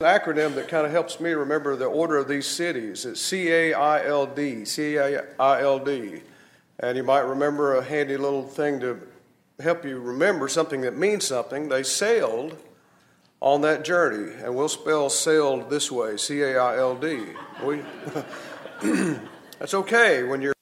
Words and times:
an 0.00 0.20
acronym 0.20 0.54
that 0.54 0.68
kind 0.68 0.86
of 0.86 0.92
helps 0.92 1.18
me 1.18 1.32
remember 1.32 1.74
the 1.74 1.84
order 1.84 2.18
of 2.18 2.28
these 2.28 2.46
cities. 2.46 3.04
It's 3.04 3.20
C 3.20 3.50
A 3.50 3.74
I 3.74 4.06
L 4.06 4.26
D, 4.26 4.64
C 4.64 4.94
A 4.94 5.24
I 5.40 5.62
L 5.62 5.80
D. 5.80 6.22
And 6.78 6.96
you 6.96 7.02
might 7.02 7.22
remember 7.22 7.74
a 7.74 7.82
handy 7.82 8.16
little 8.16 8.44
thing 8.44 8.78
to 8.78 9.00
help 9.58 9.84
you 9.84 9.98
remember 9.98 10.46
something 10.46 10.82
that 10.82 10.96
means 10.96 11.26
something. 11.26 11.68
They 11.68 11.82
sailed 11.82 12.56
on 13.40 13.62
that 13.62 13.84
journey, 13.84 14.34
and 14.40 14.54
we'll 14.54 14.68
spell 14.68 15.10
sailed 15.10 15.68
this 15.68 15.90
way 15.90 16.16
C 16.16 16.42
A 16.42 16.56
I 16.56 16.76
L 16.76 16.94
D. 16.94 17.24
We, 17.64 17.82
that's 19.58 19.74
okay 19.74 20.22
when 20.22 20.40
you're. 20.42 20.54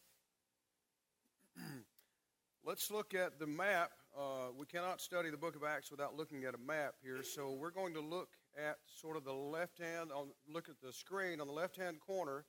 Let's 2.64 2.90
look 2.90 3.12
at 3.12 3.38
the 3.38 3.46
map. 3.46 3.90
Uh, 4.18 4.48
we 4.58 4.64
cannot 4.64 5.02
study 5.02 5.28
the 5.28 5.36
book 5.36 5.56
of 5.56 5.62
Acts 5.62 5.90
without 5.90 6.16
looking 6.16 6.44
at 6.44 6.54
a 6.54 6.58
map 6.66 6.94
here, 7.02 7.22
so 7.22 7.50
we're 7.50 7.70
going 7.70 7.92
to 7.92 8.00
look 8.00 8.30
at 8.56 8.76
sort 9.00 9.16
of 9.16 9.24
the 9.24 9.32
left 9.32 9.78
hand, 9.78 10.10
on, 10.12 10.28
look 10.52 10.68
at 10.68 10.80
the 10.82 10.92
screen 10.92 11.40
on 11.40 11.46
the 11.46 11.52
left 11.52 11.76
hand 11.76 11.98
corner 12.00 12.44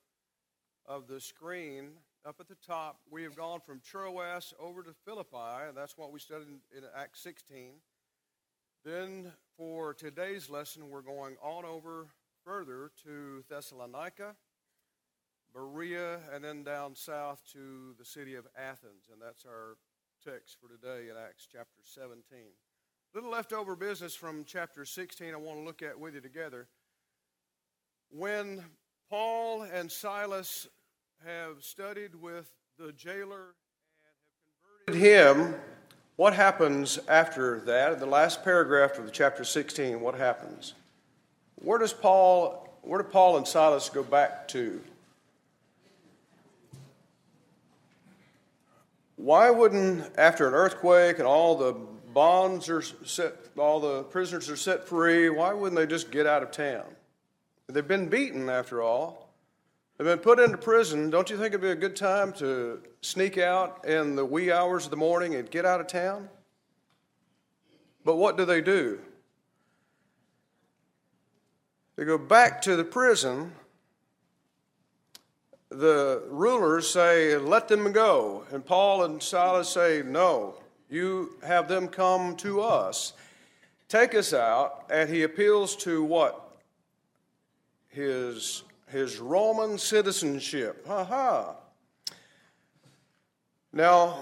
of 0.86 1.08
the 1.08 1.20
screen 1.20 1.92
up 2.26 2.38
at 2.40 2.48
the 2.48 2.58
top. 2.66 3.00
We 3.10 3.24
have 3.24 3.36
gone 3.36 3.60
from 3.66 3.80
Troas 3.80 4.54
over 4.60 4.84
to 4.84 4.94
Philippi, 5.06 5.68
and 5.68 5.76
that's 5.76 5.98
what 5.98 6.12
we 6.12 6.20
studied 6.20 6.48
in, 6.48 6.78
in 6.78 6.84
Acts 6.96 7.22
16. 7.22 7.74
Then 8.86 9.34
for 9.58 9.94
today's 9.94 10.50
lesson, 10.50 10.90
we're 10.90 11.02
going 11.02 11.36
on 11.42 11.66
over 11.66 12.08
further 12.44 12.92
to 13.04 13.44
Thessalonica, 13.50 14.36
Berea, 15.54 16.20
and 16.34 16.44
then 16.44 16.64
down 16.64 16.96
south 16.96 17.42
to 17.52 17.96
the 18.00 18.06
city 18.06 18.36
of 18.36 18.48
Athens. 18.58 19.10
And 19.12 19.22
that's 19.22 19.46
our 19.46 19.78
text 20.24 20.58
for 20.62 20.70
today 20.70 21.10
in 21.10 21.18
Acts 21.18 21.48
chapter 21.52 21.82
17. 21.84 22.24
Little 23.18 23.32
leftover 23.32 23.76
business 23.76 24.14
from 24.14 24.44
chapter 24.46 24.86
16 24.86 25.34
I 25.34 25.38
want 25.38 25.58
to 25.58 25.66
look 25.66 25.82
at 25.82 26.00
with 26.00 26.14
you 26.14 26.22
together. 26.22 26.68
When 28.12 28.64
Paul 29.10 29.64
and 29.64 29.92
Silas 29.92 30.68
have 31.26 31.64
studied 31.64 32.14
with 32.14 32.52
the 32.78 32.92
jailer 32.92 33.56
and 34.86 34.94
have 34.94 34.94
converted 34.94 35.02
him, 35.02 35.56
what 36.16 36.36
happens 36.36 37.00
after 37.08 37.60
that? 37.62 38.00
The 38.00 38.06
last 38.06 38.44
paragraph 38.44 39.00
of 39.00 39.12
chapter 39.12 39.44
16, 39.44 40.00
what 40.00 40.14
happens? 40.14 40.76
Where 41.56 41.80
does 41.80 41.94
Paul 41.94 42.70
where 42.84 43.02
do 43.02 43.10
Paul 43.10 43.38
and 43.38 43.48
Silas 43.48 43.90
go 43.90 44.04
back 44.04 44.48
to? 44.50 44.80
Why 49.16 49.50
wouldn't 49.50 50.06
after 50.20 50.48
an 50.48 50.54
earthquake 50.54 51.18
and 51.18 51.28
all 51.28 51.56
the 51.56 51.97
bonds 52.14 52.70
are 52.70 52.82
set, 52.82 53.36
all 53.58 53.80
the 53.80 54.04
prisoners 54.04 54.50
are 54.50 54.56
set 54.56 54.88
free, 54.88 55.30
why 55.30 55.54
wouldn't 55.54 55.78
they 55.80 55.86
just 55.86 56.12
get 56.12 56.26
out 56.26 56.44
of 56.44 56.52
town? 56.52 56.86
They've 57.68 57.88
been 57.88 58.08
beaten, 58.08 58.50
after 58.50 58.82
all. 58.82 59.34
They've 59.98 60.06
been 60.06 60.20
put 60.20 60.40
into 60.40 60.58
prison. 60.58 61.10
Don't 61.10 61.30
you 61.30 61.38
think 61.38 61.50
it'd 61.50 61.62
be 61.62 61.70
a 61.70 61.76
good 61.76 61.96
time 61.96 62.32
to 62.34 62.82
sneak 63.02 63.38
out 63.38 63.86
in 63.86 64.16
the 64.16 64.26
wee 64.26 64.52
hours 64.52 64.86
of 64.86 64.92
the 64.92 64.98
morning 64.98 65.36
and 65.36 65.50
get 65.50 65.66
out 65.66 65.82
of 65.82 65.88
town? 65.88 66.30
But 68.06 68.16
what 68.16 68.38
do 68.38 68.46
they 68.46 68.62
do? 68.62 69.00
They 71.98 72.06
go 72.06 72.18
back 72.20 72.62
to 72.62 72.76
the 72.76 72.84
prison. 72.84 73.54
The 75.70 76.24
rulers 76.30 76.88
say, 76.90 77.36
Let 77.36 77.68
them 77.68 77.92
go. 77.92 78.46
And 78.52 78.64
Paul 78.64 79.04
and 79.04 79.22
Silas 79.22 79.68
say, 79.68 80.04
No, 80.06 80.56
you 80.90 81.36
have 81.44 81.68
them 81.68 81.88
come 81.88 82.36
to 82.38 82.62
us. 82.62 83.14
Take 83.90 84.16
us 84.16 84.34
out. 84.34 84.86
And 84.90 85.10
he 85.10 85.24
appeals 85.24 85.76
to 85.78 86.04
what? 86.04 86.58
His, 87.90 88.64
his 88.88 89.18
Roman 89.18 89.78
citizenship. 89.78 90.86
Ha 90.88 91.04
ha. 91.04 91.56
Now, 93.74 94.18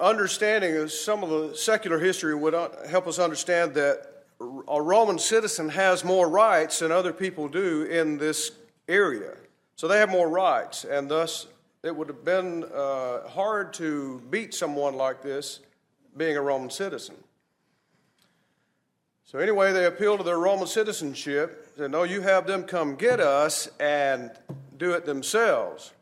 understanding 0.00 0.88
some 0.88 1.22
of 1.22 1.30
the 1.30 1.56
secular 1.56 1.98
history 1.98 2.34
would 2.34 2.54
help 2.88 3.06
us 3.06 3.18
understand 3.18 3.74
that 3.74 4.24
a 4.68 4.82
Roman 4.82 5.18
citizen 5.18 5.68
has 5.70 6.04
more 6.04 6.28
rights 6.28 6.80
than 6.80 6.92
other 6.92 7.12
people 7.12 7.48
do 7.48 7.84
in 7.84 8.18
this 8.18 8.52
area. 8.88 9.34
So 9.76 9.88
they 9.88 9.98
have 9.98 10.10
more 10.10 10.28
rights, 10.28 10.84
and 10.84 11.08
thus 11.08 11.46
it 11.82 11.94
would 11.94 12.08
have 12.08 12.24
been 12.24 12.64
uh, 12.64 13.28
hard 13.28 13.72
to 13.74 14.20
beat 14.30 14.54
someone 14.54 14.94
like 14.94 15.22
this 15.22 15.60
being 16.16 16.36
a 16.36 16.42
Roman 16.42 16.70
citizen. 16.70 17.16
So, 19.24 19.38
anyway, 19.40 19.72
they 19.72 19.86
appeal 19.86 20.16
to 20.16 20.22
their 20.22 20.38
Roman 20.38 20.68
citizenship. 20.68 21.72
Said, 21.76 21.90
No, 21.90 22.04
you 22.04 22.20
have 22.20 22.46
them 22.46 22.62
come 22.62 22.94
get 22.94 23.18
us 23.18 23.68
and 23.80 24.30
do 24.78 24.92
it 24.92 25.04
themselves. 25.04 25.92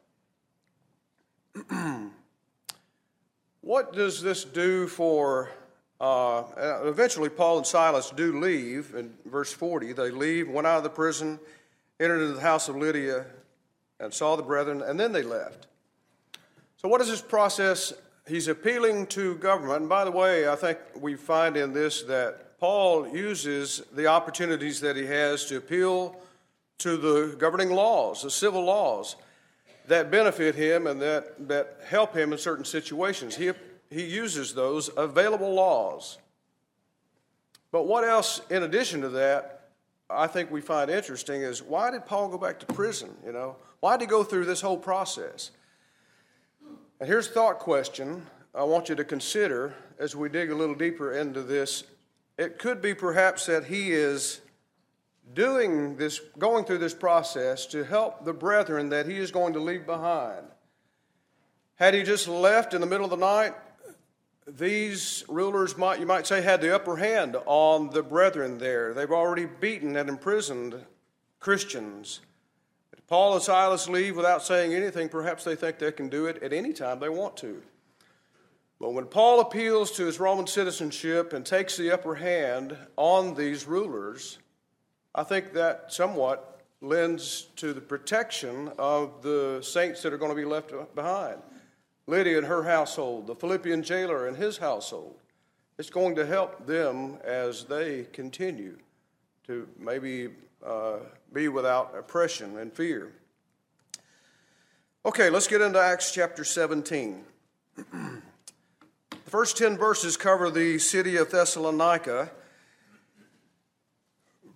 what 3.63 3.95
does 3.95 4.23
this 4.23 4.45
do 4.45 4.87
for? 4.87 5.51
Uh, 6.01 6.43
eventually, 6.85 7.31
Paul 7.31 7.59
and 7.59 7.67
Silas 7.67 8.11
do 8.11 8.39
leave. 8.39 8.95
In 8.95 9.15
verse 9.25 9.53
40, 9.53 9.95
they 9.95 10.11
leave, 10.11 10.49
went 10.49 10.67
out 10.67 10.77
of 10.77 10.83
the 10.83 10.91
prison, 10.91 11.41
entered 11.99 12.21
into 12.21 12.35
the 12.35 12.41
house 12.43 12.69
of 12.69 12.77
Lydia, 12.77 13.25
and 14.01 14.13
saw 14.13 14.37
the 14.37 14.43
brethren, 14.43 14.83
and 14.83 15.01
then 15.01 15.13
they 15.13 15.23
left. 15.23 15.67
So, 16.77 16.89
what 16.89 17.01
is 17.01 17.09
this 17.09 17.23
process 17.23 17.95
he's 18.27 18.49
appealing 18.49 19.07
to 19.09 19.37
government. 19.37 19.81
And 19.81 19.89
by 19.89 20.05
the 20.05 20.11
way, 20.11 20.49
I 20.49 20.57
think 20.57 20.79
we 20.97 21.15
find 21.15 21.57
in 21.57 21.73
this 21.73 22.03
that 22.03 22.59
Paul 22.59 23.09
uses 23.09 23.83
the 23.93 24.07
opportunities 24.07 24.81
that 24.81 24.97
he 24.97 25.07
has 25.07 25.45
to 25.47 25.57
appeal 25.57 26.17
to 26.79 26.97
the 26.97 27.37
governing 27.37 27.71
laws, 27.71 28.23
the 28.23 28.31
civil 28.31 28.65
laws 28.65 29.17
that 29.87 30.11
benefit 30.11 30.55
him 30.55 30.87
and 30.87 31.01
that, 31.03 31.49
that 31.49 31.79
help 31.87 32.17
him 32.17 32.33
in 32.33 32.39
certain 32.39 32.65
situations. 32.65 33.37
He, 33.37 33.53
he 33.91 34.05
uses 34.05 34.55
those 34.55 34.91
available 34.97 35.53
laws. 35.53 36.19
But 37.71 37.87
what 37.87 38.05
else, 38.05 38.41
in 38.51 38.63
addition 38.63 39.01
to 39.03 39.09
that, 39.11 39.69
I 40.09 40.27
think 40.27 40.51
we 40.51 40.61
find 40.61 40.91
interesting 40.91 41.43
is 41.43 41.63
why 41.63 41.91
did 41.91 42.07
Paul 42.07 42.29
go 42.29 42.39
back 42.39 42.61
to 42.61 42.67
prison? 42.67 43.11
You 43.27 43.33
know, 43.33 43.57
why 43.81 43.97
did 43.97 44.05
he 44.05 44.07
go 44.09 44.23
through 44.23 44.45
this 44.45 44.61
whole 44.61 44.79
process? 44.79 45.51
And 47.01 47.09
here's 47.09 47.29
a 47.29 47.33
thought 47.33 47.59
question 47.59 48.27
I 48.55 48.65
want 48.65 48.89
you 48.89 48.95
to 48.95 49.05
consider 49.05 49.75
as 49.99 50.15
we 50.15 50.29
dig 50.29 50.51
a 50.51 50.55
little 50.55 50.75
deeper 50.75 51.13
into 51.13 51.43
this. 51.43 51.85
It 52.39 52.59
could 52.59 52.81
be 52.81 52.95
perhaps 52.95 53.47
that 53.47 53.65
he 53.65 53.93
is 53.93 54.41
doing 55.33 55.97
this, 55.97 56.21
going 56.39 56.65
through 56.65 56.79
this 56.79 56.95
process 56.95 57.67
to 57.67 57.85
help 57.85 58.25
the 58.25 58.33
brethren 58.33 58.91
that 58.91 59.07
he 59.07 59.17
is 59.17 59.31
going 59.31 59.55
to 59.55 59.61
leave 59.61 59.87
behind. 59.87 60.47
Had 61.77 61.95
he 61.95 62.03
just 62.03 62.29
left 62.29 62.75
in 62.75 62.81
the 62.81 62.87
middle 62.87 63.05
of 63.05 63.11
the 63.11 63.17
night, 63.17 63.55
these 64.47 65.25
rulers 65.29 65.77
might, 65.77 65.99
you 65.99 66.07
might 66.07 66.27
say, 66.27 66.43
had 66.43 66.61
the 66.61 66.75
upper 66.75 66.97
hand 66.97 67.37
on 67.47 67.91
the 67.91 68.03
brethren 68.03 68.59
there. 68.59 68.95
They've 68.95 69.11
already 69.11 69.47
beaten 69.47 69.97
and 69.97 70.09
imprisoned 70.09 70.85
Christians. 71.41 72.21
Paul 73.07 73.35
and 73.35 73.43
Silas 73.43 73.89
leave 73.89 74.17
without 74.17 74.43
saying 74.43 74.75
anything. 74.75 75.09
Perhaps 75.09 75.45
they 75.45 75.55
think 75.55 75.79
they 75.79 75.93
can 75.93 76.09
do 76.09 76.27
it 76.27 76.43
at 76.43 76.53
any 76.53 76.73
time 76.73 77.01
they 77.01 77.09
want 77.09 77.37
to. 77.39 77.63
But 78.81 78.93
when 78.93 79.07
Paul 79.07 79.41
appeals 79.41 79.93
to 79.93 80.07
his 80.07 80.19
Roman 80.19 80.47
citizenship 80.47 81.33
and 81.33 81.45
takes 81.45 81.77
the 81.77 81.91
upper 81.91 82.17
hand 82.17 82.77
on 82.97 83.35
these 83.35 83.67
rulers, 83.67 84.39
I 85.15 85.23
think 85.23 85.53
that 85.53 85.93
somewhat 85.93 86.61
lends 86.81 87.43
to 87.57 87.73
the 87.73 87.81
protection 87.81 88.71
of 88.79 89.23
the 89.23 89.61
saints 89.63 90.03
that 90.03 90.13
are 90.13 90.19
going 90.19 90.33
to 90.33 90.37
be 90.37 90.45
left 90.45 90.73
behind. 90.95 91.39
Lydia 92.07 92.39
and 92.39 92.47
her 92.47 92.65
household, 92.65 93.27
the 93.27 93.35
Philippian 93.35 93.83
jailer 93.83 94.27
and 94.27 94.37
his 94.37 94.59
household. 94.59 95.17
It's 95.79 95.91
going 95.91 96.15
to 96.17 96.27
help 96.27 96.67
them 96.67 97.19
as 97.25 97.65
they 97.65 98.07
continue 98.13 98.77
to 99.47 99.67
maybe 99.79 100.29
uh, 100.65 100.99
be 101.35 101.49
without 101.49 101.95
oppression 101.99 102.57
and 102.57 102.73
fear. 102.73 103.13
Okay, 105.05 105.29
let's 105.29 105.49
get 105.49 105.61
into 105.61 105.81
Acts 105.81 106.13
chapter 106.13 106.45
17. 106.45 107.25
the 107.77 108.23
first 109.27 109.59
10 109.59 109.77
verses 109.77 110.17
cover 110.17 110.49
the 110.51 110.79
city 110.79 111.17
of 111.17 111.31
Thessalonica. 111.31 112.31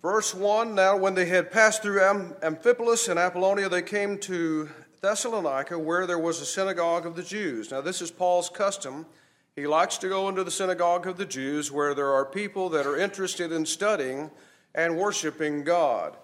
Verse 0.01 0.33
1 0.33 0.73
Now, 0.73 0.95
when 0.95 1.13
they 1.13 1.25
had 1.25 1.51
passed 1.51 1.83
through 1.83 2.01
Am- 2.01 2.33
Amphipolis 2.41 3.09
and 3.09 3.19
Apollonia, 3.19 3.67
they 3.67 3.81
came 3.81 4.17
to 4.19 4.69
Thessalonica, 5.01 5.77
where 5.77 6.07
there 6.07 6.17
was 6.17 6.39
a 6.39 6.45
synagogue 6.45 7.05
of 7.05 7.17
the 7.17 7.23
Jews. 7.23 7.71
Now, 7.71 7.81
this 7.81 8.01
is 8.01 8.09
Paul's 8.09 8.49
custom. 8.49 9.05
He 9.55 9.67
likes 9.67 9.97
to 9.97 10.07
go 10.07 10.29
into 10.29 10.45
the 10.45 10.51
synagogue 10.51 11.05
of 11.05 11.17
the 11.17 11.25
Jews 11.25 11.71
where 11.71 11.93
there 11.93 12.13
are 12.13 12.23
people 12.23 12.69
that 12.69 12.85
are 12.85 12.97
interested 12.97 13.51
in 13.51 13.65
studying 13.65 14.31
and 14.73 14.97
worshiping 14.97 15.65
God. 15.65 16.15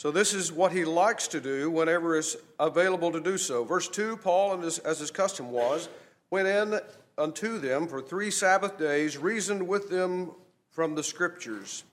So, 0.00 0.10
this 0.10 0.32
is 0.32 0.50
what 0.50 0.72
he 0.72 0.86
likes 0.86 1.28
to 1.28 1.42
do 1.42 1.70
whenever 1.70 2.16
it's 2.16 2.34
available 2.58 3.12
to 3.12 3.20
do 3.20 3.36
so. 3.36 3.64
Verse 3.64 3.86
2 3.86 4.16
Paul, 4.16 4.64
as 4.64 4.98
his 4.98 5.10
custom 5.10 5.50
was, 5.50 5.90
went 6.30 6.48
in 6.48 6.80
unto 7.18 7.58
them 7.58 7.86
for 7.86 8.00
three 8.00 8.30
Sabbath 8.30 8.78
days, 8.78 9.18
reasoned 9.18 9.68
with 9.68 9.90
them 9.90 10.30
from 10.70 10.94
the 10.94 11.02
Scriptures. 11.02 11.84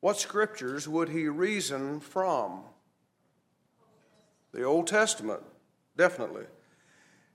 What 0.00 0.18
scriptures 0.18 0.86
would 0.86 1.08
he 1.08 1.26
reason 1.26 2.00
from? 2.00 2.64
The 4.52 4.64
Old 4.64 4.86
Testament, 4.86 5.40
definitely. 5.96 6.44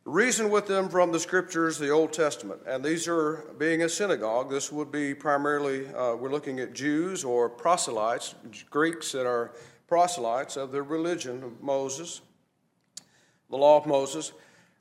Reason 0.06 0.52
with 0.52 0.68
them 0.68 0.88
from 0.88 1.12
the 1.12 1.20
scriptures, 1.20 1.80
the 1.80 1.90
Old 1.90 2.14
Testament. 2.14 2.62
And 2.68 2.84
these 2.84 3.08
are, 3.08 3.44
being 3.58 3.82
a 3.82 3.90
synagogue, 3.90 4.52
this 4.52 4.72
would 4.72 4.92
be 4.92 5.16
primarily, 5.16 5.88
uh, 5.88 6.16
we're 6.16 6.30
looking 6.30 6.60
at 6.60 6.74
Jews 6.74 7.24
or 7.24 7.50
proselytes, 7.50 8.36
Greeks 8.70 9.12
that 9.14 9.26
are 9.26 9.54
proselytes 9.88 10.58
of 10.58 10.72
the 10.72 10.84
religion 10.84 11.44
of 11.44 11.60
Moses, 11.64 12.22
the 13.50 13.58
law 13.58 13.78
of 13.78 13.88
Moses. 13.88 14.32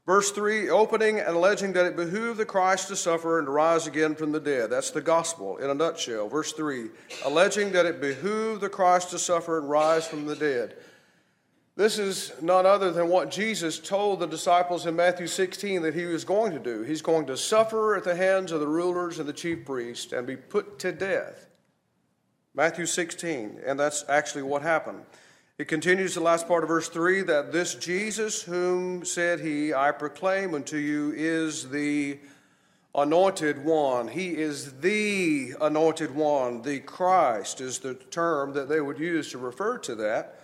Verse 0.04 0.30
3 0.30 0.68
opening 0.68 1.18
and 1.18 1.34
alleging 1.34 1.72
that 1.72 1.86
it 1.86 1.96
behooved 1.96 2.38
the 2.38 2.44
Christ 2.44 2.88
to 2.88 2.96
suffer 2.96 3.38
and 3.38 3.46
to 3.46 3.50
rise 3.50 3.86
again 3.86 4.14
from 4.14 4.30
the 4.30 4.40
dead. 4.40 4.68
That's 4.68 4.90
the 4.90 5.00
gospel 5.00 5.56
in 5.56 5.70
a 5.70 5.74
nutshell. 5.74 6.28
Verse 6.28 6.52
3 6.52 6.90
alleging 7.24 7.72
that 7.72 7.86
it 7.86 7.98
behooved 7.98 8.60
the 8.60 8.68
Christ 8.68 9.08
to 9.10 9.18
suffer 9.18 9.56
and 9.56 9.70
rise 9.70 10.06
from 10.06 10.26
the 10.26 10.36
dead. 10.36 10.76
This 11.76 11.98
is 11.98 12.32
none 12.40 12.66
other 12.66 12.92
than 12.92 13.08
what 13.08 13.32
Jesus 13.32 13.80
told 13.80 14.20
the 14.20 14.26
disciples 14.26 14.86
in 14.86 14.94
Matthew 14.94 15.26
16 15.26 15.82
that 15.82 15.94
he 15.94 16.04
was 16.04 16.24
going 16.24 16.52
to 16.52 16.60
do. 16.60 16.82
He's 16.82 17.02
going 17.02 17.26
to 17.26 17.36
suffer 17.36 17.96
at 17.96 18.04
the 18.04 18.14
hands 18.14 18.52
of 18.52 18.60
the 18.60 18.68
rulers 18.68 19.18
and 19.18 19.28
the 19.28 19.32
chief 19.32 19.64
priests 19.64 20.12
and 20.12 20.24
be 20.24 20.36
put 20.36 20.78
to 20.80 20.92
death. 20.92 21.48
Matthew 22.54 22.86
16, 22.86 23.58
and 23.66 23.78
that's 23.78 24.04
actually 24.08 24.42
what 24.42 24.62
happened. 24.62 25.04
It 25.58 25.66
continues 25.66 26.14
the 26.14 26.20
last 26.20 26.46
part 26.46 26.62
of 26.62 26.68
verse 26.68 26.88
3 26.88 27.22
that 27.22 27.50
this 27.50 27.74
Jesus, 27.74 28.42
whom 28.42 29.04
said 29.04 29.40
he, 29.40 29.74
I 29.74 29.90
proclaim 29.90 30.54
unto 30.54 30.76
you, 30.76 31.12
is 31.16 31.70
the 31.70 32.20
anointed 32.94 33.64
one. 33.64 34.06
He 34.06 34.36
is 34.36 34.74
the 34.74 35.54
anointed 35.60 36.14
one. 36.14 36.62
The 36.62 36.78
Christ 36.78 37.60
is 37.60 37.80
the 37.80 37.94
term 37.94 38.52
that 38.52 38.68
they 38.68 38.80
would 38.80 39.00
use 39.00 39.32
to 39.32 39.38
refer 39.38 39.78
to 39.78 39.96
that. 39.96 40.40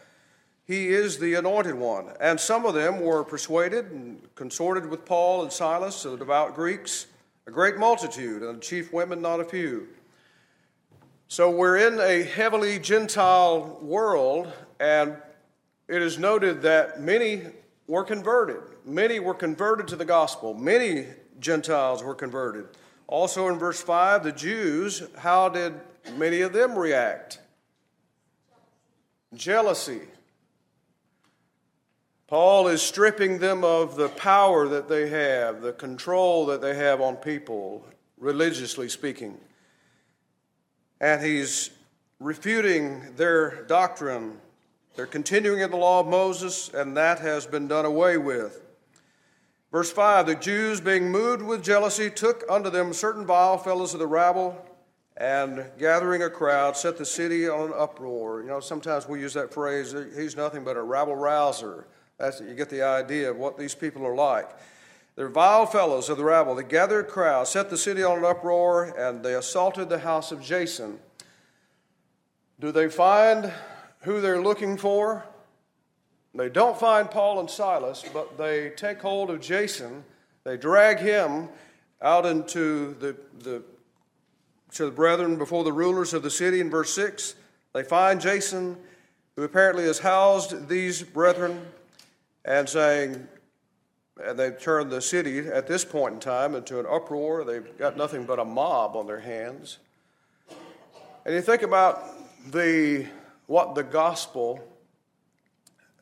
He 0.71 0.91
is 0.91 1.19
the 1.19 1.35
anointed 1.35 1.75
one. 1.75 2.11
And 2.21 2.39
some 2.39 2.65
of 2.65 2.75
them 2.75 3.01
were 3.01 3.25
persuaded 3.25 3.87
and 3.87 4.23
consorted 4.37 4.89
with 4.89 5.05
Paul 5.05 5.43
and 5.43 5.53
Silas, 5.53 6.05
the 6.05 6.17
devout 6.17 6.55
Greeks, 6.55 7.07
a 7.49 7.51
great 7.51 7.77
multitude, 7.77 8.45
and 8.45 8.63
chief 8.63 8.93
women 8.93 9.21
not 9.21 9.41
a 9.41 9.45
few. 9.45 9.89
So 11.27 11.51
we're 11.51 11.77
in 11.77 11.99
a 11.99 12.23
heavily 12.23 12.79
Gentile 12.79 13.81
world, 13.83 14.53
and 14.79 15.17
it 15.89 16.03
is 16.03 16.21
noted 16.21 16.63
that 16.63 17.01
many 17.01 17.47
were 17.89 18.05
converted. 18.05 18.63
Many 18.85 19.19
were 19.19 19.35
converted 19.35 19.89
to 19.89 19.97
the 19.97 20.05
gospel. 20.05 20.55
Many 20.55 21.07
Gentiles 21.41 22.05
were 22.05 22.15
converted. 22.15 22.69
Also 23.09 23.49
in 23.49 23.59
verse 23.59 23.83
5, 23.83 24.23
the 24.23 24.31
Jews, 24.31 25.03
how 25.19 25.49
did 25.49 25.75
many 26.17 26.43
of 26.43 26.53
them 26.53 26.79
react? 26.79 27.41
Jealousy. 29.35 30.03
Paul 32.31 32.69
is 32.69 32.81
stripping 32.81 33.39
them 33.39 33.65
of 33.65 33.97
the 33.97 34.09
power 34.09 34.67
that 34.69 34.89
they 34.89 35.11
have, 35.11 35.61
the 35.61 35.73
control 35.73 36.47
that 36.47 36.63
they 36.63 36.75
have 36.75 37.03
on 37.03 37.17
people, 37.17 37.85
religiously 38.17 38.89
speaking. 38.89 39.37
And 41.01 41.23
he's 41.23 41.71
refuting 42.19 43.15
their 43.17 43.65
doctrine 43.65 44.39
they're 44.97 45.07
continuing 45.07 45.61
in 45.61 45.71
the 45.71 45.77
law 45.77 46.01
of 46.01 46.09
Moses, 46.09 46.69
and 46.75 46.97
that 46.97 47.21
has 47.21 47.47
been 47.47 47.69
done 47.69 47.85
away 47.85 48.19
with. 48.19 48.61
Verse 49.73 49.91
5 49.91 50.27
The 50.27 50.35
Jews, 50.35 50.81
being 50.81 51.11
moved 51.11 51.43
with 51.43 51.63
jealousy, 51.63 52.11
took 52.11 52.45
unto 52.51 52.71
them 52.71 52.93
certain 52.93 53.25
vile 53.25 53.57
fellows 53.57 53.95
of 53.95 54.01
the 54.01 54.07
rabble, 54.07 54.63
and 55.17 55.65
gathering 55.79 56.23
a 56.23 56.31
crowd, 56.31 56.77
set 56.77 56.99
the 56.99 57.07
city 57.07 57.49
on 57.49 57.69
an 57.69 57.73
uproar. 57.75 58.43
You 58.43 58.49
know, 58.49 58.61
sometimes 58.61 59.09
we 59.09 59.21
use 59.21 59.35
that 59.35 59.55
phrase, 59.55 59.95
he's 60.17 60.37
nothing 60.37 60.65
but 60.65 60.77
a 60.77 60.83
rabble 60.83 61.17
rouser. 61.17 61.87
That's, 62.21 62.41
it. 62.41 62.49
you 62.49 62.55
get 62.55 62.71
the 62.71 62.83
idea 62.83 63.31
of 63.31 63.37
what 63.37 63.59
these 63.59 63.75
people 63.75 64.07
are 64.07 64.15
like. 64.15 64.49
They're 65.17 65.29
vile 65.29 65.67
fellows 65.67 66.09
of 66.09 66.19
the 66.19 66.25
rabble. 66.25 66.55
They 66.55 66.63
gathered 66.63 67.09
crowd, 67.09 67.49
set 67.49 67.71
the 67.71 67.77
city 67.77 68.03
on 68.03 68.19
an 68.19 68.25
uproar, 68.25 68.95
and 68.97 69.25
they 69.25 69.35
assaulted 69.35 69.89
the 69.89 69.99
house 69.99 70.31
of 70.31 70.41
Jason. 70.41 71.01
Do 72.61 72.71
they 72.71 72.89
find 72.89 73.53
who 74.03 74.21
they're 74.21 74.41
looking 74.41 74.77
for. 74.77 75.25
They 76.35 76.49
don't 76.49 76.79
find 76.79 77.11
Paul 77.11 77.41
and 77.41 77.51
Silas, 77.51 78.05
but 78.13 78.39
they 78.39 78.71
take 78.71 79.01
hold 79.01 79.31
of 79.31 79.41
Jason. 79.41 80.05
They 80.45 80.57
drag 80.57 80.99
him 80.99 81.49
out 82.01 82.25
into 82.25 82.95
the, 82.95 83.17
the 83.41 83.63
to 84.73 84.85
the 84.85 84.91
brethren 84.91 85.37
before 85.37 85.65
the 85.65 85.73
rulers 85.73 86.15
of 86.15 86.23
the 86.23 86.31
city 86.31 86.61
in 86.61 86.71
verse 86.71 86.95
6. 86.95 87.35
They 87.75 87.83
find 87.83 88.21
Jason, 88.21 88.77
who 89.35 89.43
apparently 89.43 89.85
has 89.85 89.99
housed 89.99 90.69
these 90.69 91.03
brethren, 91.03 91.67
and 92.45 92.69
saying, 92.69 93.29
and 94.25 94.39
they've 94.39 94.61
turned 94.61 94.91
the 94.91 95.01
city 95.01 95.39
at 95.41 95.67
this 95.67 95.85
point 95.85 96.15
in 96.15 96.21
time 96.21 96.55
into 96.55 96.79
an 96.79 96.87
uproar. 96.87 97.45
They've 97.45 97.77
got 97.79 97.97
nothing 97.97 98.25
but 98.25 98.39
a 98.39 98.45
mob 98.45 98.97
on 98.97 99.07
their 99.07 99.21
hands. 99.21 99.79
And 101.25 101.35
you 101.35 101.41
think 101.41 101.63
about 101.63 102.03
the 102.51 103.07
what 103.47 103.75
the 103.75 103.83
gospel, 103.83 104.61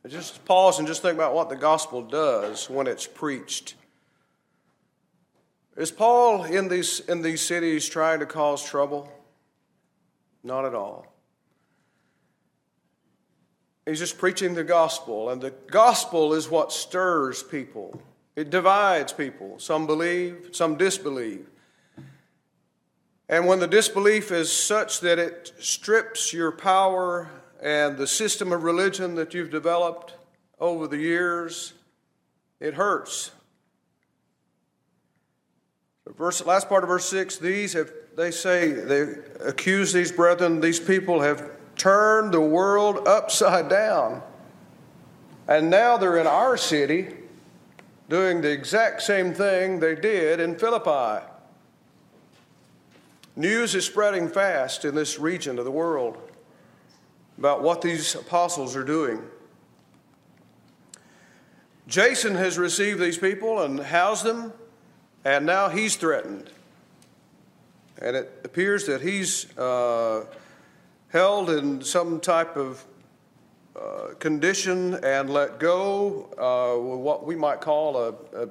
just 0.07 0.45
pause 0.45 0.79
and 0.79 0.87
just 0.87 1.01
think 1.01 1.15
about 1.15 1.35
what 1.35 1.49
the 1.49 1.57
gospel 1.57 2.03
does 2.03 2.69
when 2.69 2.87
it's 2.87 3.07
preached. 3.07 3.75
Is 5.79 5.91
Paul 5.91 6.45
in 6.45 6.69
these, 6.69 7.01
in 7.01 7.23
these 7.23 7.41
cities 7.41 7.89
trying 7.89 8.21
to 8.21 8.27
cause 8.27 8.63
trouble? 8.63 9.11
Not 10.43 10.67
at 10.67 10.75
all. 10.75 11.07
He's 13.89 14.01
just 14.01 14.19
preaching 14.19 14.53
the 14.53 14.65
gospel, 14.65 15.31
and 15.31 15.41
the 15.41 15.55
gospel 15.71 16.35
is 16.35 16.51
what 16.51 16.73
stirs 16.73 17.43
people. 17.43 18.03
It 18.37 18.51
divides 18.51 19.15
people. 19.15 19.59
Some 19.59 19.87
believe, 19.87 20.51
some 20.53 20.77
disbelieve. 20.77 21.47
And 23.31 23.47
when 23.47 23.61
the 23.61 23.67
disbelief 23.67 24.31
is 24.31 24.53
such 24.53 25.01
that 25.01 25.19
it 25.19 25.55
strips 25.59 26.35
your 26.35 26.53
power 26.53 27.31
and 27.63 27.97
the 27.97 28.07
system 28.07 28.53
of 28.53 28.63
religion 28.63 29.15
that 29.15 29.33
you've 29.33 29.51
developed 29.51 30.15
over 30.61 30.87
the 30.87 30.99
years, 30.99 31.73
it 32.61 32.75
hurts. 32.75 33.31
The 36.05 36.13
verse, 36.13 36.45
last 36.45 36.69
part 36.69 36.85
of 36.85 36.89
verse 36.89 37.09
6 37.09 37.39
these 37.39 37.73
have, 37.73 37.91
they 38.19 38.33
say, 38.33 38.71
they 38.71 39.15
accuse 39.41 39.95
these 39.95 40.13
brethren, 40.13 40.61
these 40.61 40.79
people 40.79 41.23
have 41.23 41.58
turned 41.79 42.35
the 42.35 42.41
world 42.41 43.07
upside 43.09 43.69
down. 43.69 44.23
And 45.47 45.71
now 45.71 45.97
they're 45.97 46.19
in 46.19 46.27
our 46.27 46.57
city 46.57 47.15
doing 48.09 48.41
the 48.41 48.51
exact 48.51 49.03
same 49.03 49.33
thing 49.33 49.81
they 49.81 49.95
did 49.95 50.41
in 50.41 50.59
Philippi. 50.59 51.25
News 53.37 53.75
is 53.75 53.87
spreading 53.87 54.29
fast 54.29 54.85
in 54.85 54.95
this 54.95 55.19
region 55.19 55.59
of 55.59 55.65
the 55.65 55.71
world 55.71 56.19
about 57.39 57.63
what 57.63 57.81
these 57.81 58.15
apostles 58.15 58.75
are 58.75 58.85
doing. 58.85 59.23
Jason 61.87 62.35
has 62.35 62.59
received 62.59 63.01
these 63.01 63.17
people 63.17 63.63
and 63.63 63.79
housed 63.79 64.25
them, 64.25 64.53
and 65.25 65.47
now 65.47 65.69
he's 65.69 65.97
threatened. 65.97 66.51
And 68.03 68.17
it 68.17 68.41
appears 68.45 68.87
that 68.87 69.01
he's 69.01 69.57
uh, 69.57 70.27
held 71.09 71.51
in 71.51 71.83
some 71.83 72.21
type 72.21 72.57
of 72.57 72.85
uh, 73.75 74.15
condition 74.19 74.95
and 75.05 75.31
let 75.31 75.59
go 75.59 76.29
uh, 76.39 76.79
what 76.81 77.25
we 77.25 77.37
might 77.37 77.61
call 77.61 77.97
a, 77.97 78.09
a, 78.37 78.49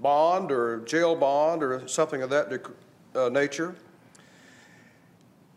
bond 0.00 0.52
or 0.52 0.80
jail 0.80 1.16
bond 1.16 1.62
or 1.62 1.88
something 1.88 2.20
of 2.20 2.28
that 2.28 2.60
uh, 3.14 3.30
nature. 3.30 3.74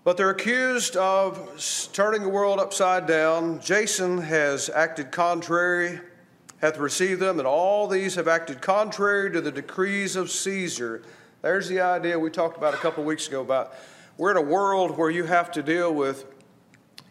But 0.06 0.16
they're 0.16 0.30
accused 0.30 0.96
of 0.96 1.90
turning 1.92 2.24
the 2.24 2.30
world 2.30 2.58
upside 2.60 3.06
down. 3.06 3.60
Jason 3.60 4.18
has 4.20 4.70
acted 4.70 5.12
contrary, 5.12 6.00
hath 6.62 6.78
received 6.78 7.20
them, 7.20 7.38
and 7.38 7.48
all 7.48 7.88
these 7.88 8.16
have 8.16 8.30
acted 8.30 8.62
contrary 8.62 9.30
to 9.34 9.42
the 9.42 9.52
decrees 9.52 10.16
of 10.16 10.32
Caesar. 10.32 11.04
There's 11.42 11.68
the 11.68 11.82
idea 11.82 12.18
we 12.18 12.30
talked 12.30 12.56
about 12.56 12.74
a 12.74 12.78
couple 12.78 13.04
weeks 13.04 13.28
ago 13.28 13.42
about 13.42 13.74
we're 14.18 14.32
in 14.32 14.38
a 14.38 14.42
world 14.42 14.98
where 14.98 15.10
you 15.10 15.26
have 15.26 15.52
to 15.52 15.62
deal 15.62 15.94
with 15.94 16.26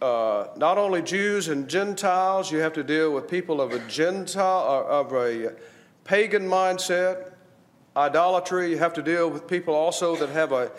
uh, 0.00 0.48
not 0.56 0.78
only 0.78 1.02
Jews 1.02 1.48
and 1.48 1.68
Gentiles, 1.68 2.52
you 2.52 2.58
have 2.58 2.72
to 2.74 2.84
deal 2.84 3.12
with 3.12 3.28
people 3.28 3.60
of 3.60 3.72
a 3.72 3.78
Gentile, 3.88 4.86
uh, 4.88 5.00
of 5.00 5.12
a 5.12 5.54
pagan 6.04 6.48
mindset, 6.48 7.32
idolatry. 7.96 8.70
You 8.70 8.78
have 8.78 8.94
to 8.94 9.02
deal 9.02 9.28
with 9.28 9.46
people 9.46 9.74
also 9.74 10.16
that 10.16 10.28
have 10.30 10.52
a 10.52 10.70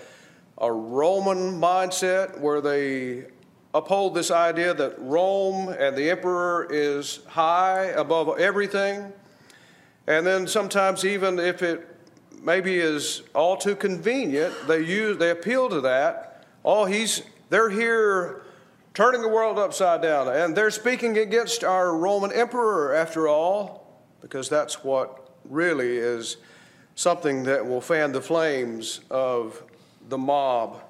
a 0.59 0.71
Roman 0.71 1.59
mindset 1.59 2.38
where 2.39 2.61
they 2.61 3.25
uphold 3.73 4.13
this 4.13 4.29
idea 4.29 4.73
that 4.73 4.95
Rome 4.99 5.69
and 5.69 5.95
the 5.95 6.09
emperor 6.09 6.67
is 6.69 7.21
high 7.27 7.85
above 7.85 8.39
everything. 8.39 9.11
And 10.07 10.25
then 10.25 10.47
sometimes, 10.47 11.05
even 11.05 11.39
if 11.39 11.61
it 11.61 11.88
maybe 12.41 12.77
is 12.77 13.21
all 13.33 13.57
too 13.57 13.75
convenient, 13.75 14.53
they 14.67 14.81
use 14.81 15.17
they 15.17 15.29
appeal 15.29 15.69
to 15.69 15.81
that. 15.81 16.45
Oh, 16.65 16.85
he's 16.85 17.21
they're 17.49 17.69
here 17.69 18.43
turning 18.93 19.22
the 19.22 19.29
world 19.29 19.58
upside 19.58 20.01
down. 20.01 20.27
And 20.27 20.55
they're 20.55 20.72
speaking 20.72 21.17
against 21.17 21.63
our 21.63 21.96
Roman 21.96 22.31
emperor, 22.31 22.93
after 22.93 23.27
all, 23.27 24.01
because 24.22 24.50
that's 24.50 24.84
what 24.84 25.29
really 25.46 25.98
is 25.98 26.38
something 26.96 27.43
that 27.43 27.65
will 27.65 27.81
fan 27.81 28.12
the 28.12 28.22
flames 28.22 29.01
of 29.10 29.63
the 30.10 30.17
mob 30.17 30.81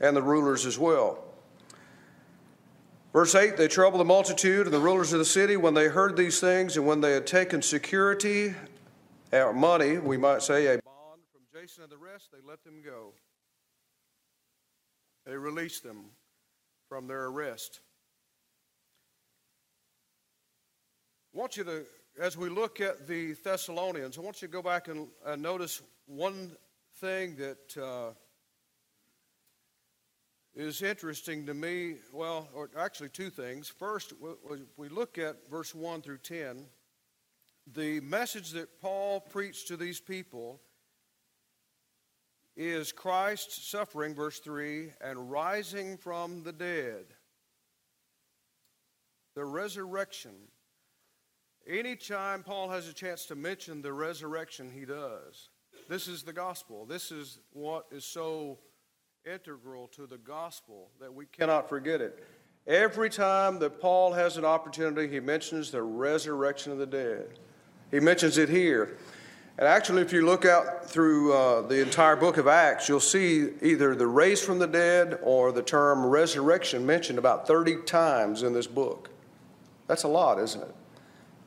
and 0.00 0.16
the 0.16 0.22
rulers 0.22 0.66
as 0.66 0.78
well. 0.78 1.22
Verse 3.12 3.34
8 3.34 3.56
They 3.56 3.68
troubled 3.68 4.00
the 4.00 4.04
multitude 4.04 4.66
and 4.66 4.74
the 4.74 4.80
rulers 4.80 5.12
of 5.12 5.18
the 5.18 5.24
city 5.24 5.56
when 5.56 5.74
they 5.74 5.88
heard 5.88 6.16
these 6.16 6.40
things, 6.40 6.76
and 6.76 6.86
when 6.86 7.00
they 7.00 7.12
had 7.12 7.26
taken 7.26 7.62
security, 7.62 8.54
or 9.32 9.52
money, 9.52 9.98
we 9.98 10.16
might 10.16 10.42
say, 10.42 10.66
a 10.66 10.82
bond 10.82 11.22
from 11.32 11.42
Jason 11.52 11.84
and 11.84 11.92
the 11.92 11.96
rest, 11.96 12.30
they 12.32 12.46
let 12.46 12.62
them 12.64 12.82
go. 12.84 13.12
They 15.24 15.36
released 15.36 15.82
them 15.82 16.10
from 16.88 17.06
their 17.06 17.26
arrest. 17.26 17.80
I 21.34 21.38
want 21.38 21.56
you 21.56 21.64
to, 21.64 21.84
as 22.20 22.36
we 22.36 22.48
look 22.48 22.80
at 22.80 23.06
the 23.06 23.34
Thessalonians, 23.34 24.16
I 24.16 24.22
want 24.22 24.40
you 24.40 24.48
to 24.48 24.52
go 24.52 24.62
back 24.62 24.88
and 24.88 25.08
uh, 25.24 25.36
notice 25.36 25.82
one 26.06 26.56
thing 27.00 27.36
that 27.36 27.76
uh, 27.76 28.12
is 30.54 30.80
interesting 30.80 31.44
to 31.46 31.54
me. 31.54 31.96
Well, 32.12 32.48
or 32.54 32.70
actually, 32.78 33.10
two 33.10 33.30
things. 33.30 33.68
First, 33.68 34.14
we 34.76 34.88
look 34.88 35.18
at 35.18 35.50
verse 35.50 35.74
1 35.74 36.00
through 36.02 36.18
10. 36.18 36.66
The 37.74 38.00
message 38.00 38.52
that 38.52 38.80
Paul 38.80 39.20
preached 39.20 39.68
to 39.68 39.76
these 39.76 40.00
people 40.00 40.60
is 42.56 42.90
Christ 42.90 43.70
suffering, 43.70 44.14
verse 44.14 44.38
3, 44.38 44.92
and 45.00 45.30
rising 45.30 45.98
from 45.98 46.42
the 46.42 46.52
dead. 46.52 47.04
The 49.34 49.44
resurrection. 49.44 50.32
Anytime 51.68 52.42
Paul 52.42 52.70
has 52.70 52.88
a 52.88 52.92
chance 52.94 53.26
to 53.26 53.34
mention 53.34 53.82
the 53.82 53.92
resurrection, 53.92 54.70
he 54.70 54.86
does. 54.86 55.50
This 55.88 56.08
is 56.08 56.22
the 56.22 56.32
gospel. 56.32 56.86
This 56.86 57.12
is 57.12 57.38
what 57.52 57.86
is 57.90 58.04
so 58.04 58.58
integral 59.30 59.88
to 59.88 60.06
the 60.06 60.18
gospel 60.18 60.90
that 61.00 61.12
we 61.12 61.26
cannot 61.26 61.68
forget 61.68 62.00
it. 62.00 62.24
Every 62.66 63.10
time 63.10 63.58
that 63.60 63.80
Paul 63.80 64.12
has 64.12 64.36
an 64.36 64.44
opportunity, 64.44 65.12
he 65.12 65.20
mentions 65.20 65.70
the 65.70 65.82
resurrection 65.82 66.72
of 66.72 66.78
the 66.78 66.86
dead. 66.86 67.38
He 67.90 68.00
mentions 68.00 68.38
it 68.38 68.48
here. 68.48 68.96
And 69.58 69.66
actually, 69.66 70.02
if 70.02 70.12
you 70.12 70.26
look 70.26 70.44
out 70.44 70.84
through 70.90 71.32
uh, 71.32 71.62
the 71.62 71.80
entire 71.80 72.14
book 72.14 72.36
of 72.36 72.46
Acts, 72.46 72.90
you'll 72.90 73.00
see 73.00 73.48
either 73.62 73.94
the 73.94 74.06
raised 74.06 74.44
from 74.44 74.58
the 74.58 74.66
dead 74.66 75.18
or 75.22 75.50
the 75.50 75.62
term 75.62 76.04
resurrection 76.04 76.84
mentioned 76.84 77.18
about 77.18 77.46
30 77.46 77.82
times 77.86 78.42
in 78.42 78.52
this 78.52 78.66
book. 78.66 79.08
That's 79.86 80.02
a 80.02 80.08
lot, 80.08 80.38
isn't 80.38 80.60
it? 80.60 80.74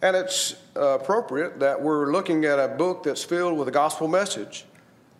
And 0.01 0.15
it's 0.15 0.55
uh, 0.75 0.97
appropriate 0.99 1.59
that 1.59 1.81
we're 1.81 2.11
looking 2.11 2.45
at 2.45 2.57
a 2.57 2.67
book 2.67 3.03
that's 3.03 3.23
filled 3.23 3.59
with 3.59 3.67
a 3.67 3.71
gospel 3.71 4.07
message, 4.07 4.65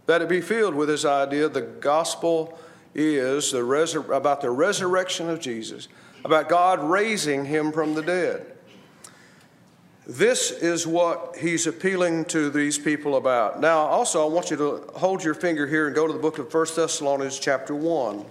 that 0.08 0.24
it 0.24 0.29
be 0.29 0.41
filled 0.41 0.74
with 0.74 0.88
this 0.88 1.05
idea 1.05 1.48
the 1.48 1.62
gospel 1.62 2.58
is 2.96 3.51
the 3.51 4.05
about 4.12 4.41
the 4.41 4.50
resurrection 4.50 5.29
of 5.29 5.39
Jesus, 5.39 5.89
about 6.25 6.50
God 6.50 6.84
raising 6.84 7.46
him 7.46 7.72
from 7.72 7.93
the 7.93 8.01
dead. 8.01 8.55
This 10.09 10.49
is 10.49 10.87
what 10.87 11.35
he's 11.39 11.67
appealing 11.67 12.25
to 12.25 12.49
these 12.49 12.79
people 12.79 13.15
about. 13.15 13.61
Now, 13.61 13.77
also, 13.77 14.27
I 14.27 14.27
want 14.27 14.49
you 14.49 14.57
to 14.57 14.83
hold 14.95 15.23
your 15.23 15.35
finger 15.35 15.67
here 15.67 15.85
and 15.85 15.95
go 15.95 16.07
to 16.07 16.13
the 16.13 16.17
book 16.17 16.39
of 16.39 16.51
1 16.51 16.65
Thessalonians, 16.75 17.37
chapter 17.37 17.75
1. 17.75 18.25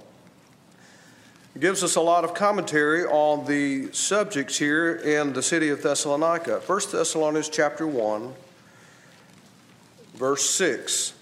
It 1.54 1.60
gives 1.60 1.84
us 1.84 1.94
a 1.94 2.00
lot 2.00 2.24
of 2.24 2.34
commentary 2.34 3.04
on 3.04 3.46
the 3.46 3.92
subjects 3.92 4.58
here 4.58 4.96
in 4.96 5.34
the 5.34 5.42
city 5.42 5.68
of 5.68 5.80
Thessalonica. 5.80 6.60
1 6.66 6.80
Thessalonians, 6.90 7.48
chapter 7.48 7.86
1, 7.86 8.34
verse 10.16 10.50
6. 10.50 11.12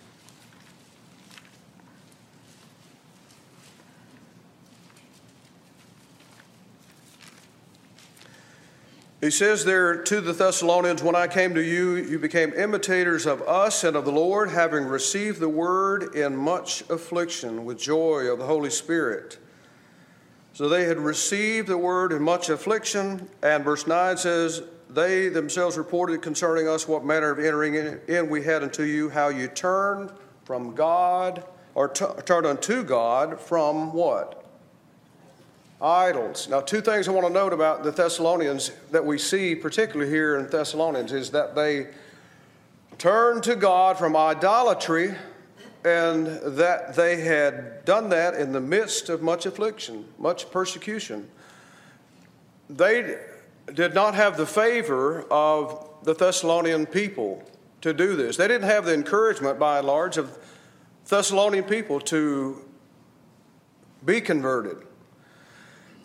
He 9.20 9.30
says 9.30 9.64
there 9.64 10.02
to 10.02 10.20
the 10.20 10.34
Thessalonians, 10.34 11.02
When 11.02 11.16
I 11.16 11.26
came 11.26 11.54
to 11.54 11.62
you, 11.62 11.96
you 11.96 12.18
became 12.18 12.52
imitators 12.52 13.24
of 13.24 13.40
us 13.42 13.82
and 13.82 13.96
of 13.96 14.04
the 14.04 14.12
Lord, 14.12 14.50
having 14.50 14.84
received 14.84 15.40
the 15.40 15.48
word 15.48 16.14
in 16.14 16.36
much 16.36 16.82
affliction 16.90 17.64
with 17.64 17.78
joy 17.78 18.30
of 18.30 18.38
the 18.38 18.44
Holy 18.44 18.68
Spirit. 18.68 19.38
So 20.52 20.68
they 20.68 20.84
had 20.84 20.98
received 20.98 21.68
the 21.68 21.78
word 21.78 22.12
in 22.12 22.22
much 22.22 22.50
affliction, 22.50 23.28
and 23.42 23.64
verse 23.64 23.86
9 23.86 24.18
says, 24.18 24.62
They 24.90 25.28
themselves 25.28 25.78
reported 25.78 26.20
concerning 26.20 26.68
us 26.68 26.86
what 26.86 27.04
manner 27.04 27.30
of 27.30 27.38
entering 27.38 27.74
in 28.08 28.28
we 28.28 28.42
had 28.42 28.62
unto 28.62 28.82
you, 28.82 29.08
how 29.08 29.28
you 29.28 29.48
turned 29.48 30.12
from 30.44 30.74
God, 30.74 31.42
or 31.74 31.88
t- 31.88 32.04
turned 32.26 32.46
unto 32.46 32.84
God 32.84 33.40
from 33.40 33.94
what? 33.94 34.45
Idols. 35.80 36.48
Now, 36.48 36.60
two 36.60 36.80
things 36.80 37.06
I 37.08 37.12
want 37.12 37.26
to 37.26 37.32
note 37.32 37.52
about 37.52 37.84
the 37.84 37.90
Thessalonians 37.90 38.72
that 38.90 39.04
we 39.04 39.18
see, 39.18 39.54
particularly 39.54 40.10
here 40.10 40.36
in 40.36 40.48
Thessalonians, 40.48 41.12
is 41.12 41.30
that 41.30 41.54
they 41.54 41.88
turned 42.98 43.42
to 43.42 43.56
God 43.56 43.98
from 43.98 44.16
idolatry 44.16 45.14
and 45.84 46.26
that 46.26 46.96
they 46.96 47.20
had 47.20 47.84
done 47.84 48.08
that 48.08 48.34
in 48.34 48.52
the 48.52 48.60
midst 48.60 49.08
of 49.08 49.22
much 49.22 49.46
affliction, 49.46 50.06
much 50.18 50.50
persecution. 50.50 51.28
They 52.68 53.18
did 53.72 53.94
not 53.94 54.14
have 54.14 54.36
the 54.36 54.46
favor 54.46 55.22
of 55.30 55.88
the 56.02 56.14
Thessalonian 56.14 56.86
people 56.86 57.48
to 57.82 57.92
do 57.92 58.16
this. 58.16 58.36
They 58.36 58.48
didn't 58.48 58.68
have 58.68 58.84
the 58.84 58.94
encouragement, 58.94 59.58
by 59.58 59.78
and 59.78 59.86
large, 59.86 60.16
of 60.16 60.36
Thessalonian 61.06 61.64
people 61.64 62.00
to 62.00 62.64
be 64.04 64.20
converted. 64.20 64.78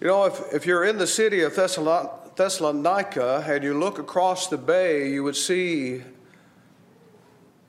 You 0.01 0.08
know, 0.08 0.25
if, 0.25 0.41
if 0.51 0.65
you're 0.65 0.84
in 0.84 0.98
the 0.98 1.05
city 1.05 1.41
of 1.41 1.55
Thessalonica 1.55 3.46
and 3.48 3.63
you 3.63 3.77
look 3.77 4.00
across 4.00 4.48
the 4.48 4.58
bay, 4.58 5.12
you 5.12 5.24
would 5.24 5.36
see 5.36 6.01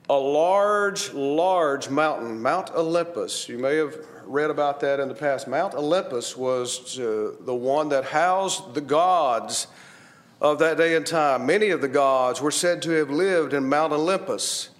a 0.09 0.17
large, 0.17 1.13
large 1.13 1.91
mountain, 1.91 2.41
Mount 2.41 2.71
Olympus. 2.71 3.47
You 3.47 3.59
may 3.59 3.75
have 3.75 3.95
read 4.25 4.49
about 4.49 4.79
that 4.79 4.99
in 4.99 5.09
the 5.09 5.13
past. 5.13 5.47
Mount 5.47 5.75
Olympus 5.75 6.35
was 6.35 6.97
uh, 6.97 7.33
the 7.41 7.53
one 7.53 7.89
that 7.89 8.05
housed 8.05 8.73
the 8.73 8.81
gods 8.81 9.67
of 10.41 10.57
that 10.57 10.77
day 10.77 10.95
and 10.95 11.05
time. 11.05 11.45
Many 11.45 11.69
of 11.69 11.81
the 11.81 11.87
gods 11.87 12.41
were 12.41 12.49
said 12.49 12.81
to 12.81 12.89
have 12.93 13.11
lived 13.11 13.53
in 13.53 13.69
Mount 13.69 13.93
Olympus, 13.93 14.71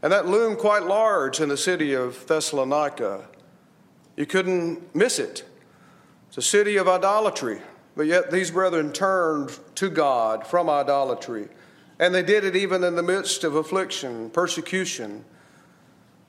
and 0.00 0.12
that 0.12 0.28
loomed 0.28 0.58
quite 0.58 0.84
large 0.84 1.40
in 1.40 1.48
the 1.48 1.56
city 1.56 1.92
of 1.92 2.24
Thessalonica. 2.28 3.26
You 4.16 4.26
couldn't 4.26 4.94
miss 4.94 5.18
it. 5.18 5.44
It's 6.30 6.38
a 6.38 6.42
city 6.42 6.76
of 6.76 6.86
idolatry, 6.86 7.60
but 7.96 8.06
yet 8.06 8.30
these 8.30 8.52
brethren 8.52 8.92
turned 8.92 9.58
to 9.74 9.90
God 9.90 10.46
from 10.46 10.70
idolatry. 10.70 11.48
And 11.98 12.14
they 12.14 12.22
did 12.22 12.44
it 12.44 12.54
even 12.54 12.84
in 12.84 12.94
the 12.94 13.02
midst 13.02 13.42
of 13.42 13.56
affliction, 13.56 14.30
persecution. 14.30 15.24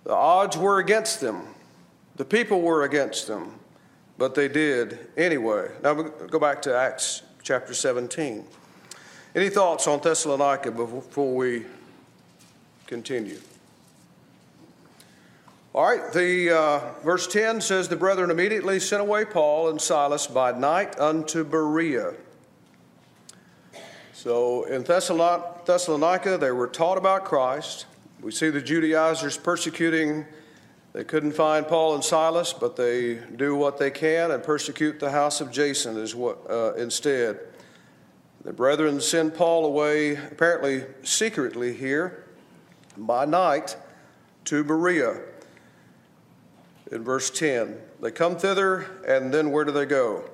The 0.04 0.16
odds 0.16 0.58
were 0.58 0.80
against 0.80 1.22
them, 1.22 1.54
the 2.16 2.26
people 2.26 2.62
were 2.62 2.82
against 2.82 3.28
them, 3.28 3.60
but 4.18 4.34
they 4.34 4.48
did 4.48 4.98
anyway. 5.18 5.70
Now 5.84 5.94
we 5.94 6.06
go 6.30 6.40
back 6.40 6.64
to 6.64 6.76
Acts 6.76 7.22
chapter 7.44 7.76
17. 7.76 8.44
Any 9.36 9.50
thoughts 9.50 9.86
on 9.86 10.02
Thessalonica 10.02 10.72
before 10.72 11.36
we 11.36 11.68
continue? 12.88 13.40
All 15.74 15.86
right, 15.86 16.12
the 16.12 16.52
uh, 16.52 16.80
verse 17.02 17.28
10 17.28 17.62
says, 17.62 17.88
The 17.88 17.96
brethren 17.96 18.30
immediately 18.30 18.78
sent 18.82 19.02
away 19.02 19.24
Paul 19.24 19.70
and 19.70 19.80
Silas 19.80 20.28
by 20.28 20.52
night 20.52 21.00
unto 21.00 21.46
Berea. 21.46 22.14
So 24.12 24.66
in 24.66 24.84
Thessalonica, 24.84 26.38
they 26.38 26.52
were 26.52 26.68
taught 26.68 26.98
about 26.98 27.24
Christ. 27.24 27.86
We 28.20 28.32
see 28.32 28.50
the 28.50 28.62
Judaizers 28.62 29.38
persecuting. 29.38 30.26
They 30.92 31.06
couldn't 31.06 31.32
find 31.32 31.66
Paul 31.66 31.96
and 31.96 32.04
Silas, 32.04 32.52
but 32.52 32.76
they 32.76 33.16
do 33.38 33.56
what 33.56 33.78
they 33.78 33.92
can 33.92 34.32
and 34.32 34.44
persecute 34.44 35.00
the 35.00 35.12
house 35.12 35.40
of 35.40 35.54
Jason 35.54 35.96
is 35.96 36.14
what, 36.14 36.38
uh, 36.50 36.74
instead. 36.74 37.40
The 38.44 38.52
brethren 38.52 39.00
send 39.00 39.36
Paul 39.36 39.66
away, 39.66 40.18
apparently 40.18 40.84
secretly 41.04 41.74
here, 41.74 42.26
by 42.98 43.24
night 43.24 43.78
to 44.44 44.66
Berea 44.66 45.31
in 46.92 47.04
verse 47.04 47.30
10. 47.30 47.78
They 48.02 48.12
come 48.12 48.38
thither, 48.38 48.86
and 49.08 49.34
then 49.34 49.52
where 49.52 49.66
do 49.66 49.72
they 49.72 49.86
go? 49.86 50.30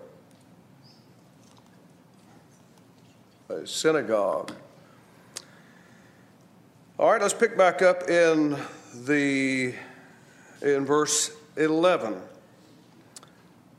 A 3.50 3.66
synagogue. 3.66 4.52
All 7.00 7.12
right, 7.12 7.22
let's 7.22 7.34
pick 7.34 7.56
back 7.58 7.82
up 7.82 8.10
in 8.10 8.58
the 9.06 9.74
in 10.62 10.86
verse 10.86 11.32
11. 11.56 12.20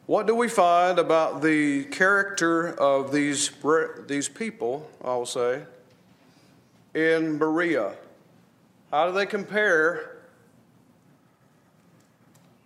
What 0.06 0.26
do 0.26 0.34
we 0.34 0.48
find 0.48 0.98
about 0.98 1.42
the 1.42 1.84
character 1.84 2.68
of 2.68 3.12
these, 3.12 3.50
these 4.06 4.28
people, 4.28 4.90
I 5.04 5.08
will 5.08 5.26
say, 5.26 5.64
in 6.94 7.36
Berea? 7.36 7.94
How 8.90 9.06
do 9.06 9.12
they 9.12 9.26
compare? 9.26 10.18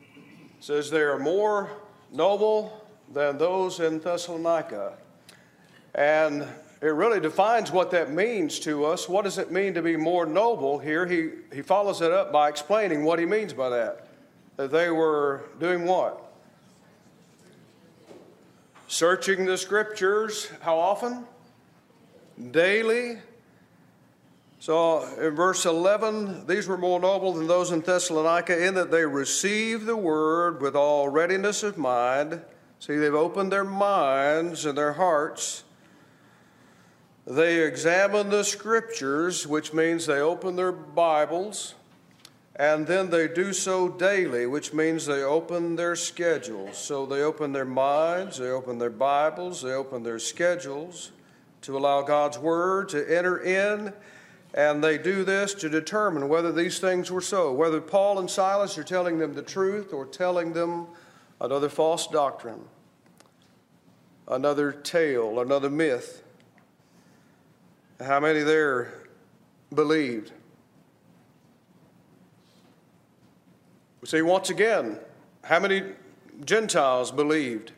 It 0.00 0.51
says 0.62 0.90
they 0.90 1.00
are 1.00 1.18
more 1.18 1.68
noble 2.12 2.86
than 3.12 3.36
those 3.36 3.80
in 3.80 3.98
Thessalonica. 3.98 4.92
And 5.92 6.46
it 6.80 6.94
really 6.94 7.18
defines 7.18 7.72
what 7.72 7.90
that 7.90 8.12
means 8.12 8.60
to 8.60 8.84
us. 8.84 9.08
What 9.08 9.24
does 9.24 9.38
it 9.38 9.50
mean 9.50 9.74
to 9.74 9.82
be 9.82 9.96
more 9.96 10.24
noble 10.24 10.78
here? 10.78 11.04
He, 11.04 11.30
he 11.52 11.62
follows 11.62 12.00
it 12.00 12.12
up 12.12 12.32
by 12.32 12.48
explaining 12.48 13.02
what 13.02 13.18
he 13.18 13.26
means 13.26 13.52
by 13.52 13.70
that. 13.70 14.06
That 14.56 14.70
they 14.70 14.90
were 14.90 15.46
doing 15.58 15.84
what? 15.84 16.32
Searching 18.86 19.46
the 19.46 19.58
scriptures. 19.58 20.48
How 20.60 20.78
often? 20.78 21.26
Daily. 22.52 23.18
So 24.62 25.02
in 25.20 25.34
verse 25.34 25.66
11, 25.66 26.46
these 26.46 26.68
were 26.68 26.78
more 26.78 27.00
noble 27.00 27.32
than 27.32 27.48
those 27.48 27.72
in 27.72 27.80
Thessalonica 27.80 28.64
in 28.64 28.74
that 28.74 28.92
they 28.92 29.04
received 29.04 29.86
the 29.86 29.96
word 29.96 30.62
with 30.62 30.76
all 30.76 31.08
readiness 31.08 31.64
of 31.64 31.76
mind. 31.76 32.40
See, 32.78 32.96
they've 32.96 33.12
opened 33.12 33.50
their 33.50 33.64
minds 33.64 34.64
and 34.64 34.78
their 34.78 34.92
hearts 34.92 35.64
they 37.26 37.64
examine 37.64 38.30
the 38.30 38.42
scriptures, 38.42 39.46
which 39.46 39.72
means 39.72 40.06
they 40.06 40.20
open 40.20 40.56
their 40.56 40.72
Bibles, 40.72 41.74
and 42.56 42.86
then 42.86 43.10
they 43.10 43.28
do 43.28 43.52
so 43.52 43.88
daily, 43.88 44.46
which 44.46 44.72
means 44.72 45.06
they 45.06 45.22
open 45.22 45.76
their 45.76 45.94
schedules. 45.94 46.76
So 46.76 47.06
they 47.06 47.22
open 47.22 47.52
their 47.52 47.64
minds, 47.64 48.38
they 48.38 48.50
open 48.50 48.78
their 48.78 48.90
Bibles, 48.90 49.62
they 49.62 49.72
open 49.72 50.02
their 50.02 50.18
schedules 50.18 51.12
to 51.62 51.78
allow 51.78 52.02
God's 52.02 52.38
Word 52.38 52.88
to 52.88 53.16
enter 53.16 53.38
in, 53.38 53.92
and 54.54 54.84
they 54.84 54.98
do 54.98 55.24
this 55.24 55.54
to 55.54 55.68
determine 55.68 56.28
whether 56.28 56.52
these 56.52 56.78
things 56.78 57.10
were 57.10 57.22
so, 57.22 57.52
whether 57.52 57.80
Paul 57.80 58.18
and 58.18 58.30
Silas 58.30 58.76
are 58.76 58.84
telling 58.84 59.18
them 59.18 59.34
the 59.34 59.42
truth 59.42 59.92
or 59.92 60.04
telling 60.04 60.52
them 60.52 60.86
another 61.40 61.68
false 61.68 62.06
doctrine, 62.06 62.60
another 64.28 64.72
tale, 64.72 65.40
another 65.40 65.70
myth. 65.70 66.22
How 68.00 68.20
many 68.20 68.40
there 68.40 68.92
believed? 69.74 70.32
We 74.02 74.08
see 74.08 74.20
once 74.20 74.50
again, 74.50 74.98
how 75.44 75.60
many 75.60 75.82
Gentiles 76.44 77.10
believed? 77.10 77.72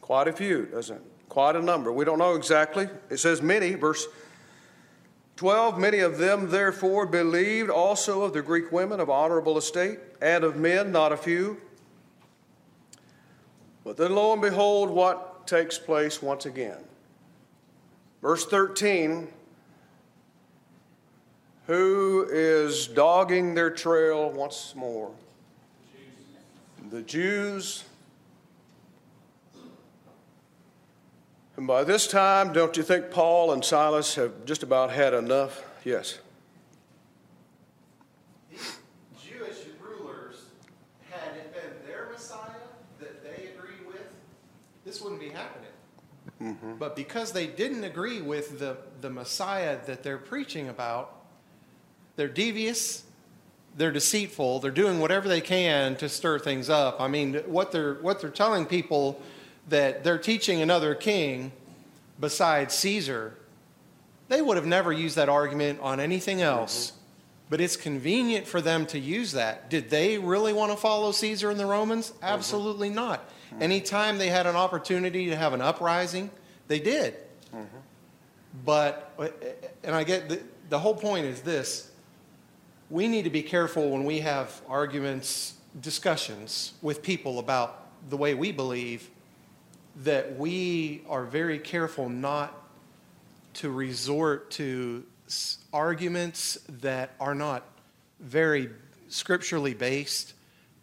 Quite 0.00 0.28
a 0.28 0.32
few, 0.32 0.66
doesn't 0.66 0.96
it? 0.96 1.02
Quite 1.28 1.56
a 1.56 1.62
number. 1.62 1.92
We 1.92 2.04
don't 2.04 2.18
know 2.18 2.34
exactly. 2.34 2.88
It 3.10 3.18
says 3.18 3.42
many, 3.42 3.74
verse 3.74 4.06
12 5.36 5.78
Many 5.78 5.98
of 5.98 6.16
them, 6.16 6.50
therefore, 6.50 7.06
believed 7.06 7.68
also 7.68 8.22
of 8.22 8.32
the 8.32 8.42
Greek 8.42 8.72
women 8.72 9.00
of 9.00 9.10
honorable 9.10 9.58
estate, 9.58 9.98
and 10.20 10.44
of 10.44 10.56
men, 10.56 10.90
not 10.90 11.12
a 11.12 11.16
few. 11.16 11.60
But 13.84 13.98
then, 13.98 14.14
lo 14.14 14.32
and 14.32 14.40
behold, 14.40 14.90
what 14.90 15.46
takes 15.46 15.78
place 15.78 16.22
once 16.22 16.46
again? 16.46 16.78
Verse 18.22 18.46
13 18.46 19.28
Who 21.66 22.26
is 22.30 22.86
dogging 22.88 23.54
their 23.54 23.70
trail 23.70 24.30
once 24.30 24.74
more? 24.74 25.12
The 26.90 27.02
Jews. 27.02 27.84
And 31.56 31.66
by 31.66 31.84
this 31.84 32.06
time, 32.06 32.52
don't 32.52 32.76
you 32.76 32.82
think 32.82 33.10
Paul 33.10 33.52
and 33.52 33.64
Silas 33.64 34.14
have 34.16 34.44
just 34.44 34.62
about 34.62 34.90
had 34.90 35.14
enough? 35.14 35.64
Yes. 35.84 36.18
These 38.50 38.76
Jewish 39.26 39.56
rulers, 39.80 40.36
had 41.10 41.34
it 41.34 41.54
been 41.54 41.90
their 41.90 42.10
Messiah 42.12 42.50
that 43.00 43.24
they 43.24 43.48
agreed 43.54 43.86
with, 43.86 44.06
this 44.84 45.00
wouldn't 45.00 45.20
be 45.20 45.30
happening. 45.30 45.70
Mm-hmm. 46.42 46.74
But 46.78 46.94
because 46.94 47.32
they 47.32 47.46
didn't 47.46 47.84
agree 47.84 48.20
with 48.20 48.58
the, 48.58 48.76
the 49.00 49.08
Messiah 49.08 49.78
that 49.86 50.02
they're 50.02 50.18
preaching 50.18 50.68
about, 50.68 51.24
they're 52.16 52.28
devious, 52.28 53.04
they're 53.78 53.92
deceitful, 53.92 54.60
they're 54.60 54.70
doing 54.70 55.00
whatever 55.00 55.26
they 55.26 55.40
can 55.40 55.96
to 55.96 56.10
stir 56.10 56.38
things 56.38 56.68
up. 56.68 57.00
I 57.00 57.08
mean, 57.08 57.36
what 57.46 57.72
they're, 57.72 57.94
what 57.94 58.20
they're 58.20 58.28
telling 58.28 58.66
people 58.66 59.22
that 59.68 60.04
they're 60.04 60.18
teaching 60.18 60.62
another 60.62 60.94
king 60.94 61.52
besides 62.20 62.74
Caesar, 62.74 63.36
they 64.28 64.40
would 64.40 64.56
have 64.56 64.66
never 64.66 64.92
used 64.92 65.16
that 65.16 65.28
argument 65.28 65.80
on 65.80 66.00
anything 66.00 66.42
else. 66.42 66.90
Mm-hmm. 66.90 67.00
But 67.48 67.60
it's 67.60 67.76
convenient 67.76 68.48
for 68.48 68.60
them 68.60 68.86
to 68.86 68.98
use 68.98 69.32
that. 69.32 69.70
Did 69.70 69.88
they 69.88 70.18
really 70.18 70.52
want 70.52 70.72
to 70.72 70.76
follow 70.76 71.12
Caesar 71.12 71.50
and 71.50 71.60
the 71.60 71.66
Romans? 71.66 72.10
Mm-hmm. 72.10 72.24
Absolutely 72.24 72.88
mm-hmm. 72.88 72.96
not. 72.96 73.28
Mm-hmm. 73.28 73.62
Anytime 73.62 74.18
they 74.18 74.28
had 74.28 74.46
an 74.46 74.56
opportunity 74.56 75.26
to 75.26 75.36
have 75.36 75.52
an 75.52 75.60
uprising, 75.60 76.30
they 76.66 76.80
did. 76.80 77.14
Mm-hmm. 77.54 77.76
But, 78.64 79.14
and 79.84 79.94
I 79.94 80.02
get 80.02 80.28
the, 80.28 80.42
the 80.70 80.78
whole 80.78 80.94
point 80.94 81.26
is 81.26 81.42
this 81.42 81.90
we 82.88 83.08
need 83.08 83.24
to 83.24 83.30
be 83.30 83.42
careful 83.42 83.90
when 83.90 84.04
we 84.04 84.20
have 84.20 84.60
arguments, 84.68 85.54
discussions 85.80 86.72
with 86.82 87.02
people 87.02 87.38
about 87.38 87.88
the 88.08 88.16
way 88.16 88.34
we 88.34 88.52
believe, 88.52 89.10
that 90.02 90.36
we 90.36 91.02
are 91.08 91.24
very 91.24 91.58
careful 91.58 92.08
not 92.08 92.54
to 93.54 93.70
resort 93.70 94.50
to 94.50 95.04
arguments 95.72 96.58
that 96.80 97.10
are 97.18 97.34
not 97.34 97.64
very 98.20 98.70
scripturally 99.08 99.74
based 99.74 100.34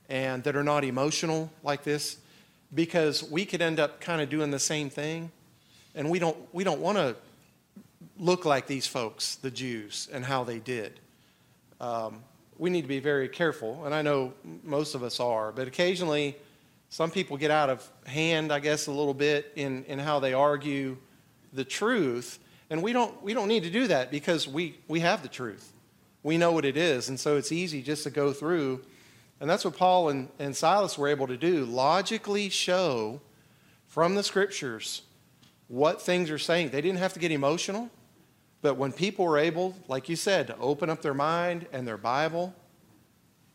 and 0.09 0.43
that 0.43 0.55
are 0.55 0.63
not 0.63 0.83
emotional 0.83 1.51
like 1.63 1.83
this 1.83 2.17
because 2.73 3.23
we 3.29 3.45
could 3.45 3.61
end 3.61 3.79
up 3.79 4.01
kind 4.01 4.21
of 4.21 4.29
doing 4.29 4.49
the 4.49 4.59
same 4.59 4.89
thing 4.89 5.31
and 5.95 6.09
we 6.09 6.19
don't 6.19 6.37
we 6.51 6.63
don't 6.63 6.81
want 6.81 6.97
to 6.97 7.15
look 8.17 8.45
like 8.45 8.67
these 8.67 8.87
folks 8.87 9.35
the 9.35 9.51
jews 9.51 10.09
and 10.11 10.25
how 10.25 10.43
they 10.43 10.59
did. 10.59 10.99
Um, 11.79 12.23
we 12.57 12.69
need 12.69 12.83
to 12.83 12.87
be 12.87 12.99
very 12.99 13.27
careful 13.27 13.85
and 13.85 13.93
i 13.93 14.01
know 14.01 14.33
most 14.63 14.95
of 14.95 15.03
us 15.03 15.19
are 15.19 15.51
but 15.51 15.67
occasionally 15.67 16.35
some 16.93 17.09
people 17.09 17.37
get 17.37 17.49
out 17.49 17.71
of 17.71 17.89
hand 18.05 18.53
i 18.53 18.59
guess 18.59 18.85
a 18.85 18.91
little 18.91 19.15
bit 19.15 19.51
in, 19.55 19.83
in 19.85 19.97
how 19.97 20.19
they 20.19 20.33
argue 20.33 20.95
the 21.53 21.63
truth. 21.63 22.39
And 22.69 22.81
we 22.81 22.91
don't 22.91 23.21
we 23.23 23.33
don't 23.33 23.47
need 23.47 23.63
to 23.63 23.69
do 23.69 23.87
that 23.87 24.11
because 24.11 24.47
we 24.47 24.77
we 24.87 24.99
have 25.01 25.21
the 25.21 25.29
truth. 25.29 25.71
We 26.23 26.37
know 26.37 26.51
what 26.51 26.65
it 26.65 26.77
is. 26.77 27.09
And 27.09 27.19
so 27.19 27.37
it's 27.37 27.51
easy 27.51 27.81
just 27.81 28.03
to 28.03 28.09
go 28.09 28.33
through. 28.33 28.83
And 29.39 29.49
that's 29.49 29.65
what 29.65 29.75
Paul 29.75 30.09
and, 30.09 30.29
and 30.39 30.55
Silas 30.55 30.97
were 30.97 31.09
able 31.09 31.27
to 31.27 31.37
do 31.37 31.65
logically 31.65 32.49
show 32.49 33.21
from 33.87 34.15
the 34.15 34.23
scriptures 34.23 35.01
what 35.67 36.01
things 36.01 36.31
are 36.31 36.37
saying. 36.37 36.69
They 36.69 36.81
didn't 36.81 36.99
have 36.99 37.13
to 37.13 37.19
get 37.19 37.31
emotional, 37.31 37.89
but 38.61 38.77
when 38.77 38.93
people 38.93 39.25
were 39.25 39.37
able, 39.37 39.75
like 39.87 40.07
you 40.07 40.15
said, 40.15 40.47
to 40.47 40.57
open 40.57 40.89
up 40.89 41.01
their 41.01 41.13
mind 41.13 41.67
and 41.73 41.85
their 41.85 41.97
Bible, 41.97 42.55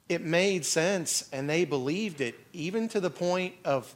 it 0.09 0.23
made 0.23 0.65
sense 0.65 1.29
and 1.33 1.49
they 1.49 1.65
believed 1.65 2.21
it, 2.21 2.35
even 2.53 2.89
to 2.89 3.01
the 3.01 3.11
point 3.11 3.55
of 3.65 3.95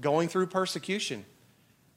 going 0.00 0.28
through 0.28 0.46
persecution, 0.46 1.24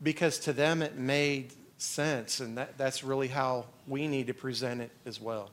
because 0.02 0.40
to 0.40 0.54
them 0.54 0.82
it 0.82 0.98
made 0.98 1.54
sense. 1.78 2.40
And 2.40 2.58
that, 2.58 2.78
that's 2.78 3.04
really 3.04 3.28
how 3.28 3.66
we 3.88 4.08
need 4.08 4.28
to 4.28 4.34
present 4.34 4.82
it 4.82 4.92
as 5.06 5.20
well. 5.20 5.50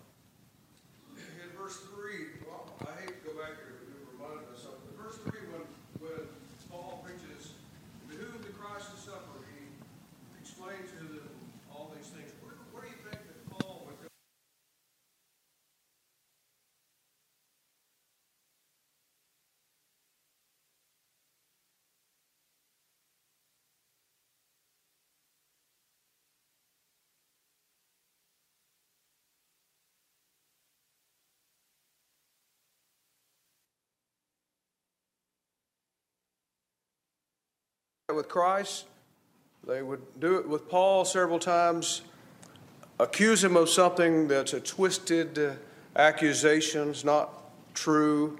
With 38.14 38.29
Christ. 38.29 38.85
They 39.66 39.83
would 39.83 40.21
do 40.21 40.38
it 40.38 40.49
with 40.49 40.69
Paul 40.69 41.05
several 41.05 41.40
times, 41.40 42.03
accuse 43.01 43.42
him 43.42 43.57
of 43.57 43.69
something 43.69 44.29
that's 44.29 44.53
a 44.53 44.61
twisted 44.61 45.37
uh, 45.37 45.55
accusation, 45.97 46.95
not 47.03 47.33
true. 47.75 48.38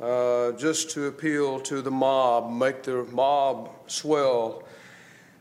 uh, 0.00 0.52
just 0.52 0.90
to 0.90 1.06
appeal 1.06 1.58
to 1.60 1.82
the 1.82 1.90
mob, 1.90 2.52
make 2.52 2.84
the 2.84 3.02
mob 3.10 3.70
swell. 3.88 4.62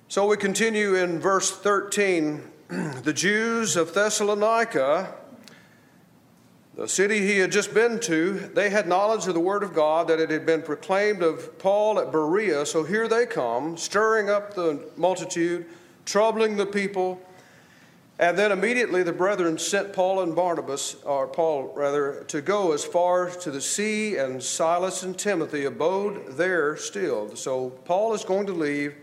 So 0.08 0.26
we 0.26 0.36
continue 0.36 0.96
in 0.96 1.20
verse 1.20 1.52
13. 1.52 2.42
the 3.04 3.14
Jews 3.14 3.76
of 3.76 3.94
Thessalonica, 3.94 5.14
the 6.76 6.88
city 6.88 7.20
he 7.20 7.38
had 7.38 7.52
just 7.52 7.74
been 7.74 8.00
to, 8.02 8.34
they 8.34 8.70
had 8.70 8.88
knowledge 8.88 9.28
of 9.28 9.36
the 9.36 9.40
word 9.40 9.62
of 9.62 9.74
God 9.74 10.08
that 10.08 10.20
it 10.20 10.32
had 10.32 10.46
been 10.46 10.64
proclaimed 10.64 11.22
of 11.22 11.60
Paul 11.60 12.00
at 12.00 12.12
Berea. 12.12 12.66
So 12.66 12.84
here 12.84 13.08
they 13.08 13.28
come, 13.28 13.78
stirring 13.78 14.30
up 14.30 14.56
the 14.56 14.90
multitude, 14.98 15.68
troubling 16.06 16.58
the 16.58 16.66
people. 16.66 17.22
And 18.18 18.38
then 18.38 18.52
immediately 18.52 19.04
the 19.04 19.14
brethren 19.14 19.58
sent 19.60 19.94
Paul 19.94 20.22
and 20.22 20.36
Barnabas, 20.36 20.96
or 21.04 21.28
Paul 21.28 21.74
rather, 21.76 22.24
to 22.30 22.42
go 22.42 22.72
as 22.72 22.84
far 22.84 23.30
to 23.30 23.52
the 23.52 23.62
sea, 23.62 24.18
and 24.18 24.42
Silas 24.42 25.04
and 25.04 25.18
Timothy 25.18 25.66
abode 25.66 26.38
there 26.38 26.76
still. 26.78 27.36
So 27.36 27.70
Paul 27.86 28.14
is 28.14 28.24
going 28.24 28.48
to 28.48 28.54
leave. 28.54 28.96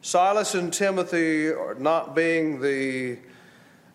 Silas 0.00 0.54
and 0.54 0.72
Timothy 0.72 1.48
are 1.48 1.74
not 1.74 2.14
being 2.14 2.60
the, 2.60 3.18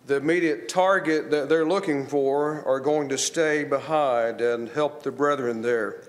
the 0.08 0.16
immediate 0.16 0.70
target 0.70 1.30
that 1.32 1.50
they're 1.50 1.68
looking 1.68 2.08
for, 2.08 2.66
are 2.66 2.80
going 2.80 3.10
to 3.10 3.18
stay 3.18 3.66
behind 3.66 4.40
and 4.40 4.70
help 4.70 5.04
the 5.04 5.12
brethren 5.12 5.62
there. 5.62 6.02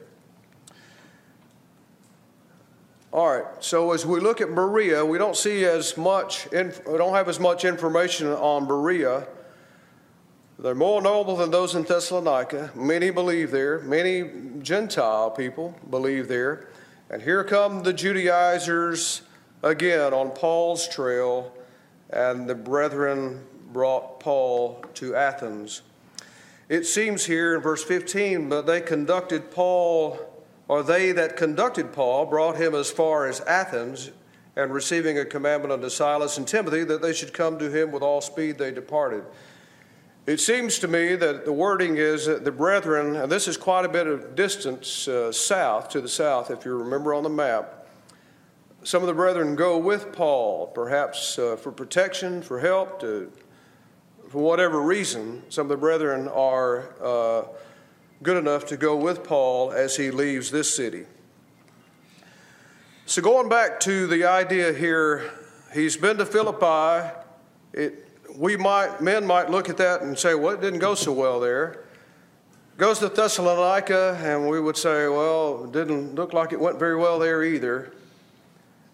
All 3.11 3.29
right, 3.29 3.47
so 3.59 3.93
as 3.93 4.07
we 4.07 4.21
look 4.21 4.41
at 4.41 4.55
Berea, 4.55 5.05
we 5.05 5.19
don't 5.19 5.37
see 5.37 5.65
as 5.65 5.97
much, 5.97 6.49
we 6.53 6.63
don't 6.97 7.15
have 7.15 7.29
as 7.29 7.41
much 7.41 7.65
information 7.65 8.29
on 8.29 8.69
Berea. 8.69 9.27
They're 10.61 10.75
more 10.75 11.03
noble 11.03 11.37
than 11.37 11.51
those 11.51 11.75
in 11.75 11.83
Thessalonica. 11.83 12.71
Many 12.77 13.11
believe 13.11 13.51
there. 13.51 13.81
Many 13.81 14.31
Gentile 14.61 15.31
people 15.31 15.75
believe 15.91 16.29
there. 16.29 16.69
And 17.11 17.23
here 17.23 17.43
come 17.43 17.83
the 17.83 17.93
Judaizers 17.93 19.23
again 19.63 20.13
on 20.13 20.31
Paul's 20.31 20.87
trail, 20.87 21.53
and 22.11 22.49
the 22.49 22.55
brethren 22.55 23.45
brought 23.73 24.21
Paul 24.21 24.85
to 24.95 25.15
Athens. 25.15 25.83
It 26.69 26.85
seems 26.85 27.25
here 27.25 27.55
in 27.55 27.63
verse 27.63 27.83
15, 27.85 28.49
but 28.49 28.67
they 28.67 28.81
conducted 28.81 29.51
Paul 29.51 30.19
or 30.69 30.83
they 30.83 31.13
that 31.13 31.37
conducted 31.37 31.93
Paul 31.93 32.27
brought 32.27 32.57
him 32.57 32.75
as 32.75 32.91
far 32.91 33.27
as 33.27 33.41
Athens, 33.41 34.11
and 34.55 34.73
receiving 34.73 35.19
a 35.19 35.25
commandment 35.25 35.73
unto 35.73 35.89
Silas 35.89 36.37
and 36.37 36.47
Timothy 36.47 36.85
that 36.85 37.01
they 37.01 37.13
should 37.13 37.33
come 37.33 37.59
to 37.59 37.71
him 37.71 37.93
with 37.93 38.03
all 38.03 38.21
speed, 38.21 38.59
they 38.59 38.73
departed. 38.73 39.25
It 40.27 40.41
seems 40.41 40.81
to 40.81 40.89
me 40.89 41.15
that 41.15 41.45
the 41.45 41.53
wording 41.53 41.97
is 41.97 42.27
that 42.27 42.45
the 42.45 42.51
brethren, 42.51 43.17
and 43.17 43.31
this 43.31 43.49
is 43.49 43.57
quite 43.57 43.85
a 43.85 43.89
bit 43.89 44.07
of 44.07 44.35
distance 44.35 45.09
uh, 45.09 45.33
south, 45.33 45.89
to 45.91 46.01
the 46.01 46.09
south, 46.09 46.51
if 46.51 46.65
you 46.65 46.77
remember 46.77 47.15
on 47.15 47.23
the 47.23 47.31
map. 47.31 47.87
Some 48.83 49.03
of 49.03 49.07
the 49.07 49.15
brethren 49.15 49.55
go 49.55 49.79
with 49.79 50.13
Paul, 50.13 50.67
perhaps 50.67 51.39
uh, 51.39 51.57
for 51.57 51.71
protection, 51.71 52.43
for 52.43 52.59
help, 52.59 53.01
to, 53.01 53.31
for 54.29 54.43
whatever 54.43 54.81
reason. 54.81 55.43
Some 55.49 55.67
of 55.67 55.69
the 55.71 55.77
brethren 55.77 56.29
are. 56.29 56.89
Uh, 57.03 57.43
good 58.23 58.37
enough 58.37 58.67
to 58.67 58.77
go 58.77 58.97
with 58.97 59.23
Paul 59.23 59.73
as 59.73 59.97
he 59.97 60.11
leaves 60.11 60.51
this 60.51 60.75
city. 60.75 61.05
So, 63.07 63.23
going 63.23 63.49
back 63.49 63.81
to 63.81 64.07
the 64.07 64.25
idea 64.25 64.73
here, 64.73 65.31
he's 65.73 65.97
been 65.97 66.19
to 66.19 66.27
Philippi. 66.27 67.09
It, 67.73 68.07
we 68.37 68.57
might, 68.57 69.01
men 69.01 69.25
might 69.27 69.51
look 69.51 69.69
at 69.69 69.77
that 69.79 70.03
and 70.03 70.19
say, 70.19 70.35
well, 70.35 70.55
it 70.55 70.61
didn't 70.61 70.81
go 70.81 70.95
so 70.95 71.13
well 71.13 71.41
there. 71.41 71.85
Goes 72.77 72.99
to 73.01 73.09
Thessalonica, 73.09 74.19
and 74.23 74.49
we 74.49 74.61
would 74.61 74.77
say, 74.77 75.09
well, 75.09 75.65
it 75.65 75.73
didn't 75.73 76.15
look 76.15 76.33
like 76.33 76.53
it 76.53 76.61
went 76.61 76.79
very 76.79 76.97
well 76.97 77.19
there 77.19 77.43
either. 77.43 77.93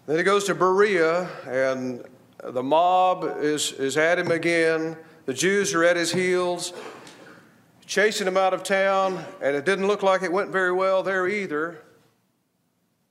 Then 0.07 0.17
he 0.17 0.23
goes 0.23 0.45
to 0.45 0.55
Berea, 0.55 1.27
and 1.47 2.03
the 2.43 2.63
mob 2.63 3.37
is, 3.39 3.73
is 3.73 3.97
at 3.97 4.17
him 4.17 4.31
again. 4.31 4.95
The 5.25 5.33
Jews 5.33 5.73
are 5.73 5.83
at 5.83 5.95
his 5.95 6.11
heels 6.11 6.71
chasing 7.87 8.27
him 8.27 8.37
out 8.37 8.53
of 8.53 8.61
town, 8.61 9.25
and 9.41 9.55
it 9.55 9.65
didn't 9.65 9.87
look 9.87 10.03
like 10.03 10.21
it 10.21 10.31
went 10.31 10.51
very 10.51 10.71
well 10.71 11.01
there 11.01 11.27
either. 11.27 11.81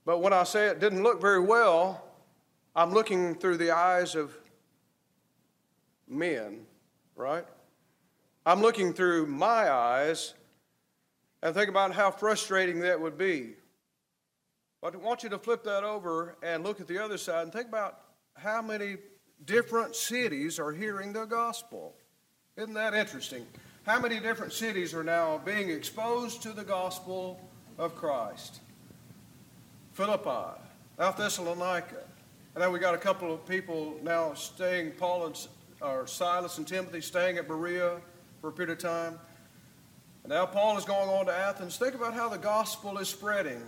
But 0.04 0.20
when 0.20 0.32
I 0.32 0.44
say 0.44 0.66
it 0.66 0.78
didn't 0.78 1.02
look 1.02 1.20
very 1.20 1.40
well, 1.40 2.04
I'm 2.76 2.92
looking 2.92 3.34
through 3.34 3.56
the 3.56 3.72
eyes 3.72 4.14
of 4.14 4.32
men, 6.06 6.66
right? 7.16 7.46
I'm 8.46 8.60
looking 8.60 8.92
through 8.92 9.26
my 9.26 9.68
eyes 9.68 10.34
and 11.42 11.52
think 11.52 11.68
about 11.68 11.92
how 11.92 12.12
frustrating 12.12 12.78
that 12.80 13.00
would 13.00 13.18
be. 13.18 13.54
But 14.80 14.94
I 14.94 14.98
want 14.98 15.24
you 15.24 15.30
to 15.30 15.38
flip 15.38 15.64
that 15.64 15.82
over 15.82 16.36
and 16.44 16.62
look 16.62 16.80
at 16.80 16.86
the 16.86 16.98
other 16.98 17.18
side 17.18 17.42
and 17.42 17.52
think 17.52 17.66
about 17.66 17.98
how 18.34 18.62
many 18.62 18.98
different 19.44 19.96
cities 19.96 20.60
are 20.60 20.70
hearing 20.70 21.12
the 21.12 21.24
gospel. 21.24 21.96
Isn't 22.56 22.74
that 22.74 22.94
interesting? 22.94 23.46
how 23.84 24.00
many 24.00 24.18
different 24.18 24.52
cities 24.52 24.94
are 24.94 25.04
now 25.04 25.38
being 25.44 25.68
exposed 25.68 26.40
to 26.42 26.52
the 26.52 26.64
gospel 26.64 27.38
of 27.76 27.94
Christ? 27.94 28.60
Philippi, 29.92 30.58
now 30.98 31.10
Thessalonica. 31.10 32.02
And 32.54 32.62
then 32.62 32.72
we 32.72 32.78
got 32.78 32.94
a 32.94 32.98
couple 32.98 33.32
of 33.32 33.46
people 33.46 33.98
now 34.02 34.32
staying, 34.34 34.92
Paul 34.92 35.26
and 35.26 35.48
or 35.82 36.06
Silas 36.06 36.56
and 36.56 36.66
Timothy 36.66 37.02
staying 37.02 37.36
at 37.36 37.46
Berea 37.46 38.00
for 38.40 38.48
a 38.48 38.52
period 38.52 38.72
of 38.72 38.78
time. 38.78 39.18
And 40.22 40.32
now 40.32 40.46
Paul 40.46 40.78
is 40.78 40.84
going 40.84 41.10
on 41.10 41.26
to 41.26 41.34
Athens. 41.34 41.76
Think 41.76 41.94
about 41.94 42.14
how 42.14 42.30
the 42.30 42.38
gospel 42.38 42.96
is 42.98 43.08
spreading. 43.08 43.60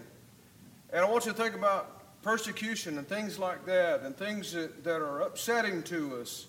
And 0.92 1.04
I 1.04 1.10
want 1.10 1.26
you 1.26 1.32
to 1.32 1.36
think 1.36 1.54
about 1.54 2.22
persecution 2.22 2.96
and 2.96 3.06
things 3.06 3.38
like 3.38 3.66
that, 3.66 4.00
and 4.02 4.16
things 4.16 4.52
that, 4.52 4.82
that 4.82 5.02
are 5.02 5.20
upsetting 5.22 5.82
to 5.84 6.16
us. 6.16 6.46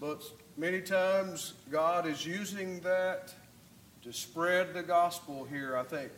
But 0.00 0.22
Many 0.58 0.80
times, 0.80 1.54
God 1.70 2.04
is 2.04 2.26
using 2.26 2.80
that 2.80 3.32
to 4.02 4.12
spread 4.12 4.74
the 4.74 4.82
gospel 4.82 5.46
here, 5.48 5.76
I 5.76 5.84
think 5.84 6.10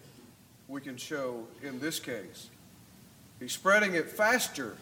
we 0.66 0.80
can 0.80 0.96
show 0.96 1.46
in 1.62 1.78
this 1.78 2.00
case. 2.00 2.48
He's 3.38 3.52
spreading 3.52 3.96
it 3.96 4.08
faster, 4.08 4.78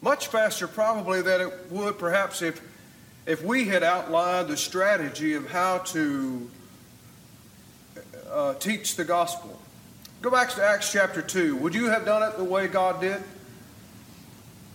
much 0.00 0.28
faster 0.28 0.68
probably 0.68 1.22
than 1.22 1.40
it 1.40 1.72
would 1.72 1.98
perhaps 1.98 2.40
if, 2.40 2.60
if 3.26 3.42
we 3.42 3.64
had 3.64 3.82
outlined 3.82 4.46
the 4.46 4.56
strategy 4.56 5.34
of 5.34 5.50
how 5.50 5.78
to 5.78 6.48
uh, 8.30 8.54
teach 8.54 8.94
the 8.94 9.04
gospel. 9.04 9.60
Go 10.22 10.30
back 10.30 10.50
to 10.50 10.62
Acts 10.62 10.92
chapter 10.92 11.20
2. 11.20 11.56
Would 11.56 11.74
you 11.74 11.86
have 11.86 12.04
done 12.04 12.22
it 12.22 12.36
the 12.36 12.44
way 12.44 12.68
God 12.68 13.00
did? 13.00 13.20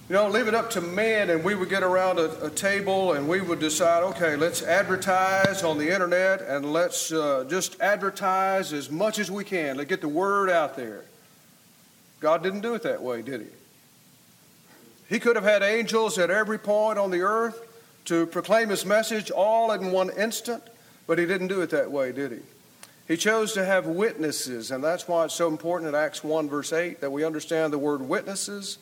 You 0.08 0.14
know, 0.14 0.30
leave 0.30 0.48
it 0.48 0.54
up 0.54 0.70
to 0.72 0.82
men, 0.82 1.32
and 1.32 1.44
we 1.44 1.56
would 1.56 1.70
get 1.70 1.82
around 1.82 2.20
a, 2.20 2.46
a, 2.46 2.50
table 2.52 3.14
and 3.14 3.28
we 3.28 3.42
would 3.42 3.60
decide, 3.60 4.04
okay, 4.04 4.36
let's 4.36 4.62
advertise 4.62 5.64
on 5.64 5.80
the 5.80 5.92
internet 5.92 6.44
and 6.44 6.72
let's 6.72 7.12
uh, 7.12 7.44
just 7.50 7.82
advertise 7.82 8.72
as 8.72 8.92
much 8.92 9.18
as 9.18 9.32
we 9.32 9.44
can. 9.44 9.78
Let's 9.78 9.90
get 9.90 10.02
the 10.02 10.08
word 10.08 10.52
out 10.52 10.76
there. 10.76 11.06
God 12.20 12.44
didn't 12.44 12.62
do 12.62 12.76
it 12.76 12.84
that 12.84 13.02
way, 13.02 13.24
did 13.24 13.42
He? 13.42 13.48
He 15.10 15.20
could 15.20 15.36
have 15.38 15.46
had 15.46 15.64
angels 15.64 16.20
at 16.20 16.30
every 16.30 16.60
point 16.60 17.00
on 17.00 17.10
the 17.10 17.22
earth 17.22 17.60
to 18.06 18.28
proclaim 18.28 18.70
His 18.70 18.86
message 18.86 19.32
all 19.32 19.72
in 19.72 19.92
one 19.92 20.12
instant, 20.16 20.62
but 21.08 21.18
He 21.18 21.26
didn't 21.26 21.48
do 21.48 21.62
it 21.62 21.72
that 21.72 21.92
way, 21.92 22.12
did 22.12 22.32
He? 22.32 22.40
He 23.08 23.18
chose 23.18 23.54
to 23.54 23.66
have 23.66 23.88
witnesses, 23.88 24.70
and 24.70 24.84
that's 24.84 25.08
why 25.08 25.26
it's 25.26 25.34
so 25.34 25.48
important 25.48 25.90
in 25.90 25.96
Acts 25.96 26.24
1, 26.24 26.48
verse 26.48 26.74
8, 26.74 27.02
that 27.02 27.12
we 27.12 27.24
understand 27.24 27.74
the 27.74 27.80
word 27.80 28.04
witnesses 28.04 28.78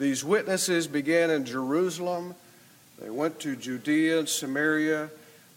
these 0.00 0.24
witnesses 0.24 0.86
began 0.86 1.28
in 1.28 1.44
Jerusalem. 1.44 2.34
They 2.98 3.10
went 3.10 3.38
to 3.40 3.54
Judea 3.54 4.20
and 4.20 4.28
Samaria. 4.28 5.10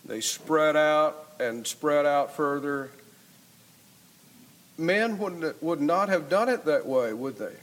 They 0.04 0.20
spread 0.20 0.76
out 0.76 1.30
and 1.40 1.66
spread 1.66 2.06
out 2.06 2.36
further. 2.36 2.92
Men 4.78 5.18
would, 5.20 5.56
would 5.62 5.80
not 5.80 6.10
have 6.10 6.28
done 6.28 6.50
it 6.50 6.66
that 6.66 6.86
way, 6.86 7.14
would 7.14 7.38
they? 7.38 7.54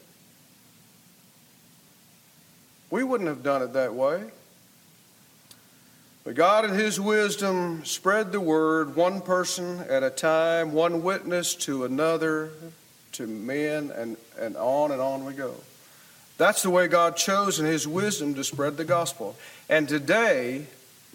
We 2.88 3.04
wouldn't 3.04 3.28
have 3.28 3.42
done 3.42 3.60
it 3.60 3.74
that 3.74 3.92
way. 3.92 4.30
But 6.24 6.34
God, 6.34 6.64
in 6.64 6.70
His 6.70 6.98
wisdom, 6.98 7.84
spread 7.84 8.32
the 8.32 8.40
word 8.40 8.96
one 8.96 9.20
person 9.20 9.80
at 9.80 10.02
a 10.02 10.08
time, 10.08 10.72
one 10.72 11.02
witness 11.02 11.54
to 11.56 11.84
another, 11.84 12.52
to 13.12 13.26
men, 13.26 13.90
and, 13.94 14.16
and 14.38 14.56
on 14.56 14.92
and 14.92 15.02
on 15.02 15.26
we 15.26 15.34
go. 15.34 15.54
That's 16.40 16.62
the 16.62 16.70
way 16.70 16.88
God 16.88 17.18
chose 17.18 17.60
in 17.60 17.66
His 17.66 17.86
wisdom 17.86 18.34
to 18.34 18.42
spread 18.42 18.78
the 18.78 18.84
gospel. 18.86 19.36
And 19.68 19.86
today, 19.86 20.64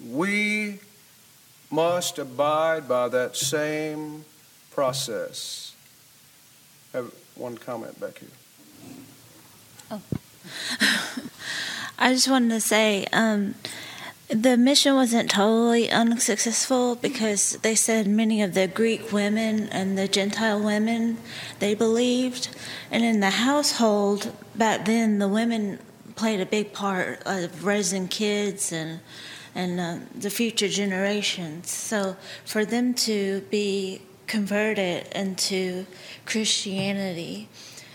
we 0.07 0.81
must 1.71 2.19
abide 2.19 2.87
by 2.87 3.09
that 3.09 3.35
same 3.35 4.25
process. 4.69 5.73
I 6.93 6.97
have 6.97 7.11
one 7.33 7.57
comment 7.57 7.99
back 7.99 8.19
here. 8.19 8.29
Oh. 9.89 10.01
I 11.97 12.13
just 12.13 12.29
wanted 12.29 12.49
to 12.49 12.61
say 12.61 13.07
um, 13.11 13.55
The 14.27 14.57
mission 14.57 14.95
wasn't 14.95 15.29
totally 15.29 15.91
unsuccessful 15.91 16.95
because 16.95 17.59
they 17.61 17.75
said 17.75 18.07
many 18.07 18.41
of 18.41 18.55
the 18.55 18.67
Greek 18.67 19.11
women 19.11 19.69
and 19.69 19.97
the 19.97 20.07
Gentile 20.07 20.59
women 20.59 21.17
they 21.59 21.75
believed, 21.75 22.49
and 22.89 23.03
in 23.03 23.19
the 23.19 23.29
household 23.29 24.33
back 24.55 24.85
then 24.85 25.19
the 25.19 25.27
women 25.27 25.77
played 26.15 26.39
a 26.39 26.45
big 26.45 26.73
part 26.73 27.21
of 27.25 27.65
raising 27.65 28.07
kids 28.07 28.71
and 28.71 28.99
and 29.53 29.79
uh, 29.79 29.97
the 30.13 30.29
future 30.29 30.67
generations. 30.67 31.69
So 31.69 32.17
for 32.45 32.65
them 32.65 32.93
to 33.05 33.41
be 33.51 34.01
converted 34.27 35.07
into 35.15 35.85
Christianity 36.25 37.47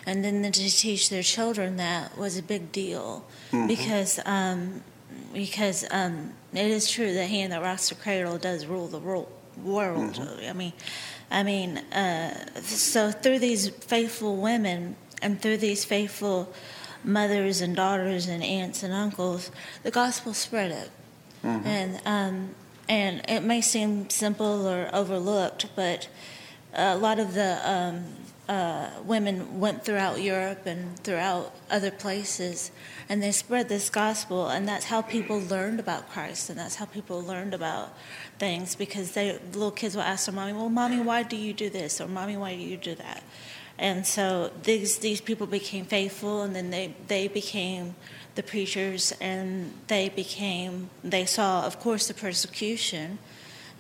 and 0.07 0.25
then 0.25 0.43
to 0.43 0.71
teach 0.71 1.11
their 1.11 1.23
children 1.23 1.77
that 1.77 2.16
was 2.16 2.38
a 2.38 2.43
big 2.43 2.73
deal 2.73 3.25
mm-hmm. 3.51 3.66
because 3.66 4.19
um, 4.25 4.83
because 5.33 5.85
um, 5.90 6.33
it 6.53 6.71
is 6.71 6.90
true 6.90 7.12
that 7.14 7.27
hand 7.27 7.53
that 7.53 7.62
rocks 7.62 7.88
the 7.88 7.95
cradle 7.95 8.38
does 8.38 8.66
rule 8.66 8.88
the 8.88 8.99
world. 8.99 9.29
Mm-hmm. 9.59 10.49
I 10.49 10.53
mean, 10.53 10.73
I 11.31 11.43
mean, 11.43 11.79
uh, 11.93 12.61
so 12.62 13.11
through 13.11 13.38
these 13.38 13.69
faithful 13.69 14.37
women 14.37 14.97
and 15.23 15.40
through 15.40 15.59
these 15.59 15.85
faithful 15.85 16.53
mothers 17.05 17.61
and 17.61 17.77
daughters 17.77 18.27
and 18.27 18.43
aunts 18.43 18.83
and 18.83 18.93
uncles, 18.93 19.51
the 19.83 19.90
gospel 19.90 20.35
spread 20.35 20.71
it. 20.71 20.90
Mm-hmm. 21.45 21.66
And 21.66 22.01
um, 22.05 22.55
and 22.88 23.23
it 23.29 23.43
may 23.43 23.61
seem 23.61 24.11
simple 24.11 24.66
or 24.66 24.90
overlooked, 24.93 25.66
but 25.77 26.09
a 26.75 26.97
lot 26.97 27.19
of 27.19 27.35
the 27.35 27.61
um, 27.71 28.05
uh, 28.51 28.91
women 29.05 29.61
went 29.61 29.85
throughout 29.85 30.21
Europe 30.21 30.67
and 30.67 30.99
throughout 31.05 31.55
other 31.71 31.93
places, 31.93 32.73
and 33.09 33.23
they 33.23 33.31
spread 33.31 33.69
this 33.69 33.89
gospel, 33.89 34.49
and 34.49 34.67
that's 34.67 34.87
how 34.87 35.01
people 35.01 35.39
learned 35.39 35.79
about 35.79 36.11
Christ, 36.11 36.51
and 36.51 36.59
that's 36.59 36.75
how 36.75 36.85
people 36.85 37.23
learned 37.23 37.55
about 37.55 37.97
things 38.41 38.75
because 38.75 39.13
they 39.13 39.39
little 39.53 39.71
kids 39.71 39.95
will 39.95 40.03
ask 40.03 40.27
their 40.27 40.35
mommy, 40.35 40.53
"Well, 40.53 40.69
mommy, 40.69 41.01
why 41.01 41.23
do 41.23 41.37
you 41.37 41.53
do 41.53 41.71
this?" 41.71 42.01
or 42.01 42.09
"Mommy, 42.09 42.37
why 42.37 42.57
do 42.57 42.61
you 42.61 42.77
do 42.77 42.97
that?" 42.97 43.23
And 43.79 44.05
so 44.05 44.51
these 44.65 44.99
these 44.99 45.21
people 45.21 45.47
became 45.47 45.85
faithful, 45.85 46.43
and 46.43 46.53
then 46.53 46.71
they 46.71 46.97
they 47.07 47.29
became 47.29 47.95
the 48.35 48.43
preachers, 48.43 49.15
and 49.21 49.75
they 49.87 50.09
became 50.09 50.91
they 51.05 51.25
saw, 51.25 51.65
of 51.65 51.79
course, 51.79 52.09
the 52.09 52.15
persecution, 52.15 53.21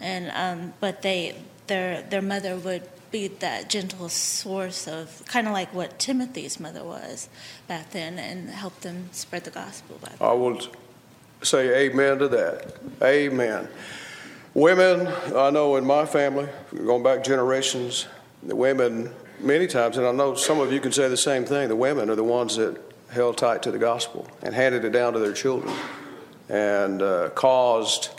and 0.00 0.30
um, 0.30 0.74
but 0.78 1.02
they 1.02 1.34
their 1.66 2.02
their 2.02 2.22
mother 2.22 2.54
would 2.56 2.86
be 3.10 3.28
that 3.28 3.68
gentle 3.68 4.08
source 4.08 4.86
of 4.86 5.22
kind 5.26 5.46
of 5.46 5.52
like 5.52 5.72
what 5.74 5.98
Timothy's 5.98 6.60
mother 6.60 6.84
was 6.84 7.28
back 7.66 7.90
then 7.90 8.18
and 8.18 8.50
help 8.50 8.80
them 8.80 9.08
spread 9.12 9.44
the 9.44 9.50
gospel. 9.50 9.98
I 10.20 10.32
will 10.32 10.60
say 11.42 11.86
amen 11.86 12.18
to 12.18 12.28
that. 12.28 12.76
Amen. 13.02 13.68
Women, 14.54 15.06
I 15.34 15.50
know 15.50 15.76
in 15.76 15.84
my 15.84 16.06
family, 16.06 16.48
going 16.74 17.02
back 17.02 17.22
generations, 17.22 18.06
the 18.42 18.56
women, 18.56 19.10
many 19.38 19.66
times, 19.66 19.96
and 19.96 20.06
I 20.06 20.12
know 20.12 20.34
some 20.34 20.60
of 20.60 20.72
you 20.72 20.80
can 20.80 20.92
say 20.92 21.08
the 21.08 21.16
same 21.16 21.44
thing, 21.44 21.68
the 21.68 21.76
women 21.76 22.10
are 22.10 22.16
the 22.16 22.24
ones 22.24 22.56
that 22.56 22.80
held 23.10 23.38
tight 23.38 23.62
to 23.62 23.70
the 23.70 23.78
gospel 23.78 24.28
and 24.42 24.54
handed 24.54 24.84
it 24.84 24.90
down 24.90 25.12
to 25.12 25.18
their 25.18 25.32
children 25.32 25.74
and 26.48 27.02
uh, 27.02 27.30
caused 27.30 28.10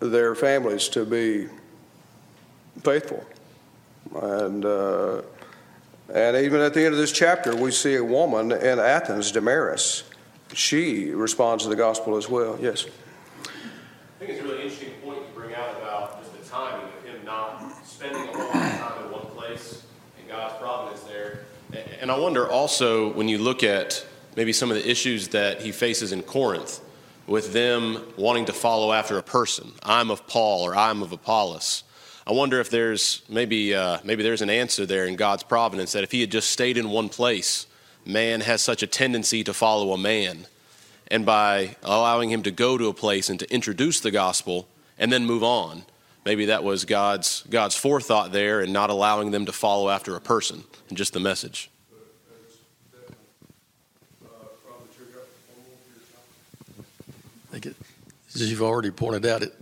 their 0.00 0.34
families 0.34 0.88
to 0.88 1.04
be 1.04 1.48
faithful 2.82 3.24
and, 4.14 4.64
uh, 4.64 5.22
and 6.12 6.36
even 6.36 6.60
at 6.60 6.74
the 6.74 6.84
end 6.84 6.94
of 6.94 6.98
this 6.98 7.12
chapter, 7.12 7.54
we 7.54 7.70
see 7.70 7.94
a 7.94 8.04
woman 8.04 8.52
in 8.52 8.78
Athens, 8.78 9.30
Damaris. 9.30 10.04
She 10.52 11.10
responds 11.10 11.64
to 11.64 11.70
the 11.70 11.76
gospel 11.76 12.16
as 12.16 12.28
well. 12.28 12.58
Yes. 12.60 12.86
I 13.44 13.48
think 14.18 14.32
it's 14.32 14.40
a 14.40 14.44
really 14.44 14.62
interesting 14.62 14.92
point 15.04 15.26
to 15.26 15.32
bring 15.32 15.54
out 15.54 15.76
about 15.78 16.20
just 16.22 16.36
the 16.36 16.48
timing 16.48 16.86
of 16.86 17.04
him 17.04 17.24
not 17.24 17.86
spending 17.86 18.22
a 18.22 18.38
long 18.38 18.52
time 18.52 19.04
in 19.04 19.12
one 19.12 19.26
place 19.26 19.84
and 20.18 20.28
God's 20.28 20.58
providence 20.58 21.02
there. 21.02 21.44
And 22.00 22.10
I 22.10 22.18
wonder 22.18 22.48
also 22.48 23.12
when 23.12 23.28
you 23.28 23.38
look 23.38 23.62
at 23.62 24.04
maybe 24.36 24.52
some 24.52 24.70
of 24.70 24.76
the 24.76 24.90
issues 24.90 25.28
that 25.28 25.62
he 25.62 25.70
faces 25.70 26.12
in 26.12 26.22
Corinth 26.22 26.80
with 27.26 27.52
them 27.52 28.02
wanting 28.16 28.46
to 28.46 28.52
follow 28.52 28.92
after 28.92 29.16
a 29.18 29.22
person. 29.22 29.72
I'm 29.84 30.10
of 30.10 30.26
Paul 30.26 30.62
or 30.62 30.74
I'm 30.74 31.02
of 31.02 31.12
Apollos. 31.12 31.84
I 32.26 32.32
wonder 32.32 32.60
if 32.60 32.70
there's 32.70 33.22
maybe 33.28 33.74
uh, 33.74 33.98
maybe 34.04 34.22
there's 34.22 34.42
an 34.42 34.50
answer 34.50 34.86
there 34.86 35.06
in 35.06 35.16
God's 35.16 35.42
providence 35.42 35.92
that 35.92 36.04
if 36.04 36.12
he 36.12 36.20
had 36.20 36.30
just 36.30 36.50
stayed 36.50 36.76
in 36.76 36.90
one 36.90 37.08
place, 37.08 37.66
man 38.04 38.40
has 38.42 38.62
such 38.62 38.82
a 38.82 38.86
tendency 38.86 39.42
to 39.44 39.54
follow 39.54 39.92
a 39.92 39.98
man, 39.98 40.46
and 41.08 41.24
by 41.24 41.76
allowing 41.82 42.30
him 42.30 42.42
to 42.42 42.50
go 42.50 42.76
to 42.76 42.88
a 42.88 42.94
place 42.94 43.30
and 43.30 43.40
to 43.40 43.52
introduce 43.52 44.00
the 44.00 44.10
gospel 44.10 44.68
and 44.98 45.10
then 45.10 45.24
move 45.24 45.42
on, 45.42 45.84
maybe 46.24 46.46
that 46.46 46.62
was 46.62 46.84
God's 46.84 47.42
God's 47.48 47.74
forethought 47.74 48.32
there 48.32 48.60
and 48.60 48.72
not 48.72 48.90
allowing 48.90 49.30
them 49.30 49.46
to 49.46 49.52
follow 49.52 49.88
after 49.88 50.14
a 50.14 50.20
person 50.20 50.64
and 50.88 50.98
just 50.98 51.12
the 51.12 51.20
message. 51.20 51.70
as 58.34 58.50
you've 58.50 58.62
already 58.62 58.90
pointed 58.90 59.26
out, 59.26 59.42
it, 59.42 59.54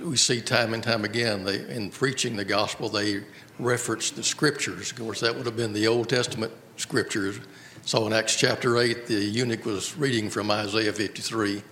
we 0.00 0.16
see 0.16 0.40
time 0.40 0.74
and 0.74 0.82
time 0.82 1.04
again, 1.04 1.44
they, 1.44 1.58
in 1.74 1.90
preaching 1.90 2.36
the 2.36 2.44
gospel, 2.44 2.88
they 2.88 3.22
reference 3.58 4.10
the 4.10 4.22
scriptures. 4.22 4.92
Of 4.92 4.98
course, 4.98 5.20
that 5.20 5.34
would 5.34 5.46
have 5.46 5.56
been 5.56 5.72
the 5.72 5.86
Old 5.86 6.08
Testament 6.08 6.52
scriptures. 6.76 7.40
So 7.84 8.06
in 8.06 8.12
Acts 8.12 8.36
chapter 8.36 8.78
8, 8.78 9.06
the 9.06 9.14
eunuch 9.14 9.64
was 9.64 9.96
reading 9.96 10.30
from 10.30 10.50
Isaiah 10.50 10.92
53. 10.92 11.62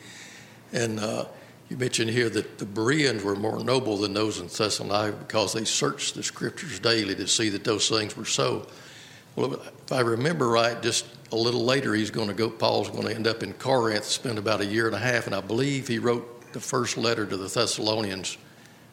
And 0.73 0.99
uh, 0.99 1.27
you 1.69 1.77
mentioned 1.77 2.11
here 2.11 2.29
that 2.31 2.59
the 2.59 2.65
Bereans 2.65 3.23
were 3.23 3.37
more 3.37 3.62
noble 3.62 3.97
than 3.99 4.15
those 4.15 4.41
in 4.41 4.47
Thessalonica 4.47 5.17
because 5.19 5.53
they 5.53 5.65
searched 5.65 6.15
the 6.15 6.23
scriptures 6.23 6.79
daily 6.79 7.15
to 7.15 7.27
see 7.27 7.49
that 7.51 7.65
those 7.65 7.89
things 7.89 8.17
were 8.17 8.25
so. 8.25 8.67
Well, 9.35 9.55
if 9.55 9.93
I 9.93 10.01
remember 10.01 10.49
right, 10.49 10.81
just 10.83 11.07
a 11.33 11.37
little 11.37 11.65
later, 11.65 11.95
he's 11.95 12.11
going 12.11 12.29
to 12.29 12.35
go, 12.35 12.49
Paul's 12.49 12.89
going 12.89 13.07
to 13.07 13.15
end 13.15 13.27
up 13.27 13.43
in 13.43 13.53
Corinth, 13.55 14.05
spend 14.05 14.39
about 14.39 14.61
a 14.61 14.67
year 14.67 14.87
and 14.87 14.95
a 14.95 14.99
half, 14.99 15.27
and 15.27 15.35
I 15.35 15.41
believe 15.41 15.89
he 15.89 15.99
wrote 15.99 16.36
the 16.57 16.61
first 16.62 16.97
letter 16.97 17.27
to 17.27 17.37
the 17.37 17.49
Thessalonians 17.49 18.38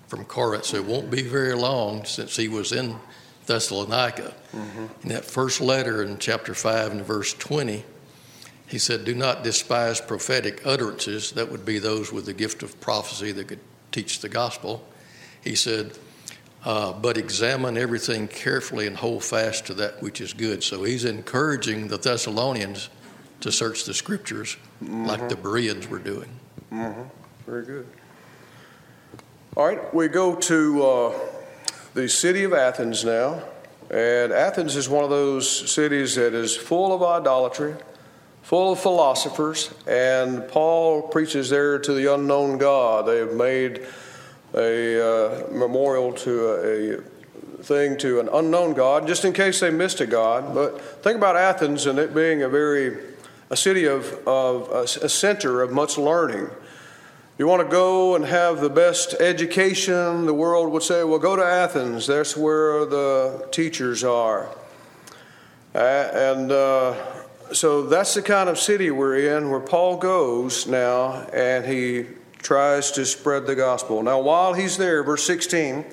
from 0.08 0.26
Corinth, 0.26 0.66
so 0.66 0.76
it 0.76 0.84
won't 0.84 1.10
be 1.10 1.22
very 1.22 1.54
long 1.54 2.04
since 2.04 2.36
he 2.36 2.50
was 2.50 2.74
in 2.74 2.94
Thessalonica. 3.46 4.34
Mm-hmm. 4.52 4.86
In 5.04 5.10
that 5.10 5.24
first 5.24 5.62
letter 5.62 6.04
in 6.04 6.18
chapter 6.18 6.54
5 6.54 6.92
and 6.92 7.06
verse 7.06 7.34
20, 7.34 7.86
he 8.68 8.78
said, 8.78 9.06
Do 9.06 9.16
not 9.16 9.46
despise 9.46 10.02
prophetic 10.02 10.62
utterances. 10.66 11.32
That 11.32 11.50
would 11.50 11.64
be 11.64 11.80
those 11.80 12.12
with 12.12 12.26
the 12.26 12.34
gift 12.34 12.64
of 12.64 12.82
prophecy 12.82 13.32
that 13.32 13.48
could 13.48 13.62
teach 13.94 14.20
the 14.20 14.28
gospel. 14.28 14.86
He 15.42 15.56
said, 15.56 15.98
uh, 16.66 16.92
But 16.92 17.18
examine 17.18 17.78
everything 17.78 18.28
carefully 18.28 18.88
and 18.88 18.98
hold 18.98 19.24
fast 19.24 19.68
to 19.68 19.74
that 19.76 20.02
which 20.02 20.20
is 20.20 20.34
good. 20.34 20.66
So 20.66 20.84
he's 20.84 21.06
encouraging 21.06 21.88
the 21.88 21.98
Thessalonians 21.98 22.90
to 23.40 23.54
search 23.54 23.86
the 23.86 23.94
scriptures 23.94 24.58
mm-hmm. 24.84 25.06
like 25.06 25.30
the 25.30 25.38
Bereans 25.38 25.88
were 25.88 26.00
doing. 26.00 26.30
Mm-hmm. 26.70 27.04
Very 27.46 27.66
good. 27.66 27.88
All 29.58 29.68
right, 29.68 29.94
we 29.94 30.08
go 30.08 30.36
to 30.36 30.84
uh, 30.84 31.20
the 31.94 32.08
city 32.08 32.46
of 32.46 32.54
Athens 32.54 33.04
now. 33.04 33.44
And 33.92 34.32
Athens 34.32 34.76
is 34.76 34.88
one 34.88 35.04
of 35.04 35.10
those 35.10 35.70
cities 35.70 36.16
that 36.16 36.34
is 36.34 36.56
full 36.56 36.94
of 36.94 37.04
idolatry, 37.04 37.76
full 38.42 38.72
of 38.72 38.80
philosophers, 38.80 39.74
and 39.86 40.48
Paul 40.48 41.04
preaches 41.04 41.50
there 41.50 41.78
to 41.80 41.94
the 41.94 42.14
unknown 42.14 42.58
God. 42.58 43.06
They 43.06 43.20
have 43.20 43.34
made 43.34 43.86
a 44.56 45.00
uh, 45.00 45.52
memorial 45.52 46.14
to 46.14 46.48
a, 46.48 46.94
a 46.94 47.64
thing 47.64 47.98
to 47.98 48.22
an 48.22 48.30
unknown 48.32 48.74
God, 48.74 49.06
just 49.06 49.26
in 49.26 49.34
case 49.34 49.60
they 49.60 49.70
missed 49.70 50.00
a 50.00 50.08
God. 50.08 50.56
But 50.56 50.82
think 51.04 51.18
about 51.18 51.36
Athens 51.36 51.86
and 51.86 52.00
it 52.00 52.16
being 52.16 52.42
a 52.42 52.50
very 52.50 52.98
a 53.50 53.58
city 53.58 53.86
of, 53.86 54.12
of 54.28 54.70
a, 54.72 55.06
a 55.06 55.10
center 55.10 55.62
of 55.62 55.72
much 55.72 55.98
learning. 55.98 56.50
You 57.36 57.48
want 57.48 57.64
to 57.64 57.68
go 57.68 58.14
and 58.14 58.24
have 58.26 58.62
the 58.62 58.70
best 58.70 59.16
education, 59.16 60.28
the 60.28 60.34
world 60.36 60.72
would 60.72 60.84
say, 60.84 61.04
well, 61.04 61.18
go 61.18 61.36
to 61.36 61.44
Athens. 61.44 62.06
That's 62.06 62.38
where 62.38 62.86
the 62.86 63.48
teachers 63.50 64.04
are. 64.04 64.50
And 65.74 66.52
uh, 66.52 66.94
so 67.52 67.88
that's 67.88 68.14
the 68.14 68.22
kind 68.22 68.50
of 68.50 68.60
city 68.60 68.92
we're 68.92 69.36
in 69.36 69.50
where 69.50 69.60
Paul 69.60 69.98
goes 69.98 70.68
now 70.68 71.24
and 71.34 71.66
he 71.66 72.06
tries 72.44 72.92
to 72.92 73.04
spread 73.04 73.48
the 73.48 73.56
gospel. 73.56 74.04
Now, 74.04 74.20
while 74.20 74.54
he's 74.54 74.78
there, 74.78 75.02
verse 75.02 75.24
16, 75.24 75.86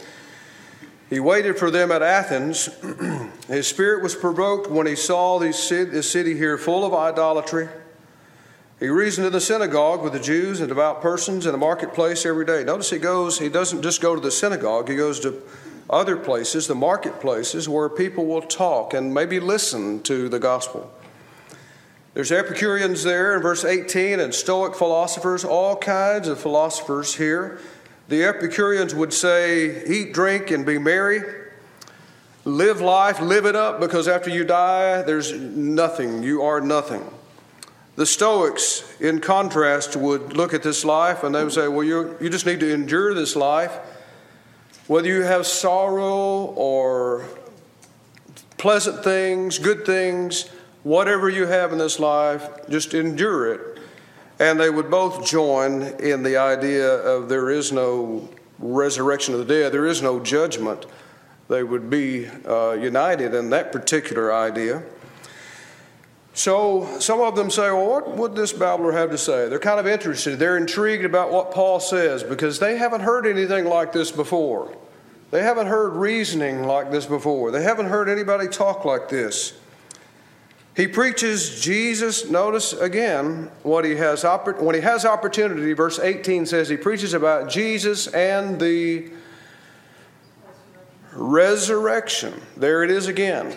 he 1.08 1.20
waited 1.20 1.58
for 1.58 1.70
them 1.70 1.90
at 1.90 2.02
Athens. 2.02 2.68
His 3.48 3.66
spirit 3.66 4.02
was 4.02 4.14
provoked 4.14 4.70
when 4.70 4.86
he 4.86 4.94
saw 4.94 5.38
this 5.38 5.66
city 5.66 6.36
here 6.36 6.58
full 6.58 6.84
of 6.84 6.92
idolatry 6.92 7.70
he 8.80 8.88
reasoned 8.88 9.26
in 9.26 9.32
the 9.34 9.40
synagogue 9.42 10.02
with 10.02 10.14
the 10.14 10.18
Jews 10.18 10.60
and 10.60 10.68
devout 10.70 11.02
persons 11.02 11.44
in 11.44 11.52
the 11.52 11.58
marketplace 11.58 12.24
every 12.24 12.46
day. 12.46 12.64
Notice 12.64 12.88
he 12.88 12.98
goes, 12.98 13.38
he 13.38 13.50
doesn't 13.50 13.82
just 13.82 14.00
go 14.00 14.14
to 14.14 14.20
the 14.20 14.30
synagogue, 14.30 14.88
he 14.88 14.96
goes 14.96 15.20
to 15.20 15.42
other 15.90 16.16
places, 16.16 16.66
the 16.66 16.74
marketplaces, 16.74 17.68
where 17.68 17.90
people 17.90 18.24
will 18.24 18.40
talk 18.40 18.94
and 18.94 19.12
maybe 19.12 19.38
listen 19.38 20.02
to 20.04 20.30
the 20.30 20.38
gospel. 20.38 20.90
There's 22.14 22.32
Epicureans 22.32 23.02
there 23.04 23.36
in 23.36 23.42
verse 23.42 23.64
18 23.64 24.18
and 24.18 24.34
Stoic 24.34 24.74
philosophers, 24.74 25.44
all 25.44 25.76
kinds 25.76 26.26
of 26.26 26.40
philosophers 26.40 27.14
here. 27.14 27.60
The 28.08 28.24
Epicureans 28.24 28.94
would 28.94 29.12
say, 29.12 29.84
eat, 29.86 30.14
drink, 30.14 30.50
and 30.50 30.64
be 30.64 30.78
merry. 30.78 31.20
Live 32.44 32.80
life, 32.80 33.20
live 33.20 33.44
it 33.44 33.54
up, 33.54 33.78
because 33.78 34.08
after 34.08 34.30
you 34.30 34.42
die, 34.42 35.02
there's 35.02 35.32
nothing. 35.32 36.22
You 36.22 36.42
are 36.42 36.60
nothing. 36.60 37.04
The 37.96 38.06
Stoics, 38.06 38.98
in 39.00 39.20
contrast, 39.20 39.96
would 39.96 40.36
look 40.36 40.54
at 40.54 40.62
this 40.62 40.84
life 40.84 41.24
and 41.24 41.34
they 41.34 41.42
would 41.42 41.52
say, 41.52 41.68
Well, 41.68 41.84
you 41.84 42.16
you 42.20 42.30
just 42.30 42.46
need 42.46 42.60
to 42.60 42.72
endure 42.72 43.14
this 43.14 43.36
life. 43.36 43.76
Whether 44.86 45.08
you 45.08 45.22
have 45.22 45.46
sorrow 45.46 46.46
or 46.56 47.24
pleasant 48.58 49.04
things, 49.04 49.58
good 49.58 49.86
things, 49.86 50.48
whatever 50.82 51.28
you 51.28 51.46
have 51.46 51.72
in 51.72 51.78
this 51.78 51.98
life, 51.98 52.48
just 52.68 52.94
endure 52.94 53.54
it. 53.54 53.78
And 54.38 54.58
they 54.58 54.70
would 54.70 54.90
both 54.90 55.26
join 55.26 55.82
in 56.00 56.22
the 56.22 56.38
idea 56.38 56.88
of 56.88 57.28
there 57.28 57.50
is 57.50 57.72
no 57.72 58.28
resurrection 58.58 59.34
of 59.34 59.40
the 59.40 59.46
dead, 59.46 59.72
there 59.72 59.86
is 59.86 60.02
no 60.02 60.20
judgment. 60.20 60.86
They 61.48 61.62
would 61.62 61.90
be 61.90 62.26
uh, 62.26 62.72
united 62.72 63.34
in 63.34 63.50
that 63.50 63.72
particular 63.72 64.32
idea. 64.32 64.82
So 66.40 66.98
some 67.00 67.20
of 67.20 67.36
them 67.36 67.50
say, 67.50 67.70
well, 67.70 67.86
what 67.86 68.16
would 68.16 68.34
this 68.34 68.50
babbler 68.50 68.92
have 68.92 69.10
to 69.10 69.18
say? 69.18 69.50
They're 69.50 69.58
kind 69.58 69.78
of 69.78 69.86
interested. 69.86 70.38
They're 70.38 70.56
intrigued 70.56 71.04
about 71.04 71.30
what 71.30 71.50
Paul 71.50 71.80
says 71.80 72.22
because 72.22 72.58
they 72.58 72.78
haven't 72.78 73.02
heard 73.02 73.26
anything 73.26 73.66
like 73.66 73.92
this 73.92 74.10
before. 74.10 74.74
They 75.32 75.42
haven't 75.42 75.66
heard 75.66 75.90
reasoning 75.90 76.62
like 76.62 76.90
this 76.90 77.04
before. 77.04 77.50
They 77.50 77.62
haven't 77.62 77.88
heard 77.88 78.08
anybody 78.08 78.48
talk 78.48 78.86
like 78.86 79.10
this. 79.10 79.52
He 80.74 80.86
preaches 80.86 81.60
Jesus. 81.60 82.30
Notice 82.30 82.72
again 82.72 83.50
what 83.62 83.84
he 83.84 83.96
has 83.96 84.24
when 84.24 84.74
he 84.74 84.80
has 84.80 85.04
opportunity. 85.04 85.74
Verse 85.74 85.98
18 85.98 86.46
says 86.46 86.70
he 86.70 86.78
preaches 86.78 87.12
about 87.12 87.50
Jesus 87.50 88.06
and 88.06 88.58
the 88.58 89.12
resurrection. 91.12 92.40
There 92.56 92.82
it 92.82 92.90
is 92.90 93.08
again 93.08 93.54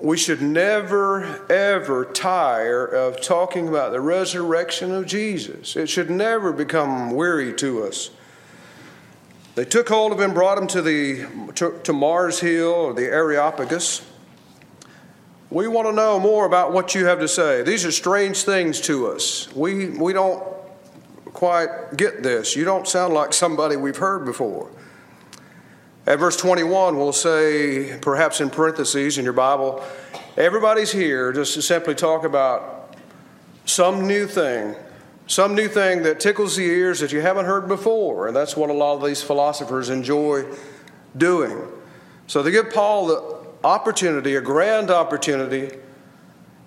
we 0.00 0.16
should 0.16 0.40
never, 0.40 1.46
ever 1.50 2.06
tire 2.06 2.86
of 2.86 3.20
talking 3.20 3.68
about 3.68 3.92
the 3.92 4.00
resurrection 4.00 4.92
of 4.92 5.06
Jesus. 5.06 5.76
It 5.76 5.88
should 5.88 6.10
never 6.10 6.52
become 6.52 7.10
weary 7.10 7.52
to 7.54 7.84
us. 7.84 8.10
They 9.56 9.64
took 9.64 9.88
hold 9.88 10.12
of 10.12 10.20
him, 10.20 10.32
brought 10.32 10.56
him 10.56 10.66
to, 10.68 10.80
the, 10.80 11.52
to, 11.56 11.78
to 11.82 11.92
Mars 11.92 12.40
Hill 12.40 12.72
or 12.72 12.94
the 12.94 13.04
Areopagus. 13.04 14.06
We 15.50 15.68
want 15.68 15.88
to 15.88 15.92
know 15.92 16.18
more 16.18 16.46
about 16.46 16.72
what 16.72 16.94
you 16.94 17.06
have 17.06 17.18
to 17.18 17.28
say. 17.28 17.62
These 17.62 17.84
are 17.84 17.92
strange 17.92 18.44
things 18.44 18.80
to 18.82 19.08
us. 19.08 19.54
We, 19.54 19.90
we 19.90 20.12
don't 20.12 20.42
quite 21.26 21.96
get 21.96 22.22
this. 22.22 22.56
You 22.56 22.64
don't 22.64 22.88
sound 22.88 23.12
like 23.12 23.34
somebody 23.34 23.76
we've 23.76 23.96
heard 23.96 24.24
before. 24.24 24.70
At 26.06 26.18
verse 26.18 26.36
21, 26.38 26.96
we'll 26.96 27.12
say, 27.12 27.98
perhaps 28.00 28.40
in 28.40 28.48
parentheses 28.48 29.18
in 29.18 29.24
your 29.24 29.34
Bible, 29.34 29.84
everybody's 30.36 30.90
here 30.90 31.32
just 31.32 31.54
to 31.54 31.62
simply 31.62 31.94
talk 31.94 32.24
about 32.24 32.96
some 33.66 34.06
new 34.06 34.26
thing, 34.26 34.74
some 35.26 35.54
new 35.54 35.68
thing 35.68 36.02
that 36.04 36.18
tickles 36.18 36.56
the 36.56 36.64
ears 36.64 37.00
that 37.00 37.12
you 37.12 37.20
haven't 37.20 37.44
heard 37.44 37.68
before. 37.68 38.28
And 38.28 38.34
that's 38.34 38.56
what 38.56 38.70
a 38.70 38.72
lot 38.72 38.94
of 38.94 39.04
these 39.04 39.22
philosophers 39.22 39.90
enjoy 39.90 40.46
doing. 41.16 41.68
So 42.26 42.42
they 42.42 42.50
give 42.50 42.70
Paul 42.70 43.06
the 43.06 43.46
opportunity, 43.62 44.36
a 44.36 44.40
grand 44.40 44.90
opportunity, 44.90 45.76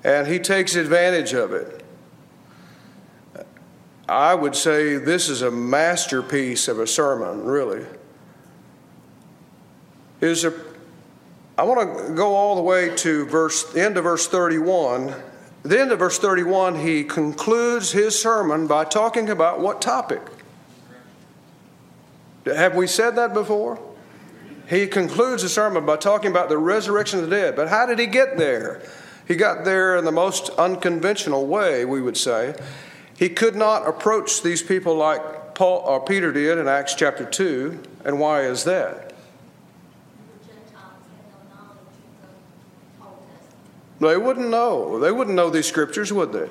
and 0.04 0.28
he 0.28 0.38
takes 0.38 0.76
advantage 0.76 1.34
of 1.34 1.54
it. 1.54 1.84
I 4.08 4.36
would 4.36 4.56
say 4.56 4.98
this 4.98 5.28
is 5.28 5.42
a 5.42 5.50
masterpiece 5.50 6.68
of 6.68 6.78
a 6.78 6.86
sermon, 6.86 7.44
really 7.44 7.84
is 10.24 10.46
a, 10.46 10.54
I 11.58 11.64
want 11.64 12.08
to 12.08 12.14
go 12.14 12.36
all 12.36 12.56
the 12.56 12.62
way 12.62 12.96
to 12.98 13.26
verse, 13.26 13.76
end 13.76 13.98
of 13.98 14.06
verse 14.06 14.28
31. 14.28 15.14
The 15.64 15.80
end 15.80 15.92
of 15.92 16.00
verse 16.00 16.18
31, 16.18 16.80
he 16.80 17.04
concludes 17.04 17.92
his 17.92 18.20
sermon 18.20 18.68
by 18.68 18.86
talking 18.86 19.30
about 19.30 19.60
what 19.60 19.82
topic? 19.82 20.22
Have 22.46 22.76
we 22.76 22.88
said 22.88 23.12
that 23.16 23.34
before? 23.34 23.80
He 24.70 24.88
concludes 24.88 25.44
the 25.44 25.50
sermon 25.50 25.86
by 25.86 25.98
talking 25.98 26.32
about 26.32 26.50
the 26.50 26.58
resurrection 26.58 27.20
of 27.20 27.30
the 27.30 27.36
dead. 27.36 27.56
But 27.56 27.70
how 27.70 27.86
did 27.86 28.00
he 28.00 28.08
get 28.08 28.38
there? 28.38 28.82
He 29.28 29.36
got 29.36 29.64
there 29.64 29.98
in 29.98 30.06
the 30.06 30.12
most 30.12 30.50
unconventional 30.52 31.46
way, 31.48 31.86
we 31.86 32.02
would 32.02 32.18
say. 32.18 32.56
He 33.18 33.30
could 33.30 33.56
not 33.56 33.88
approach 33.88 34.42
these 34.42 34.62
people 34.62 34.96
like 34.96 35.56
Paul 35.56 35.80
or 35.86 36.04
Peter 36.04 36.32
did 36.32 36.58
in 36.58 36.68
Acts 36.68 36.96
chapter 36.96 37.24
2. 37.24 37.80
And 38.04 38.20
why 38.20 38.42
is 38.42 38.64
that? 38.66 39.13
They 44.00 44.18
wouldn't 44.18 44.50
know. 44.50 45.00
They 45.00 45.12
wouldn't 45.12 45.36
know 45.36 45.50
these 45.50 45.66
scriptures, 45.66 46.12
would 46.12 46.34
they? 46.34 46.50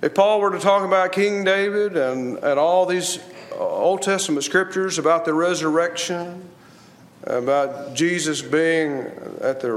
If 0.00 0.14
Paul 0.14 0.40
were 0.40 0.52
to 0.52 0.60
talk 0.60 0.84
about 0.84 1.12
King 1.12 1.42
David 1.42 1.96
and, 1.96 2.38
and 2.38 2.58
all 2.58 2.86
these 2.86 3.18
uh, 3.52 3.58
Old 3.58 4.02
Testament 4.02 4.44
scriptures 4.44 4.98
about 4.98 5.24
the 5.24 5.34
resurrection, 5.34 6.48
about 7.24 7.94
Jesus 7.94 8.40
being 8.40 9.10
at 9.40 9.60
the 9.60 9.72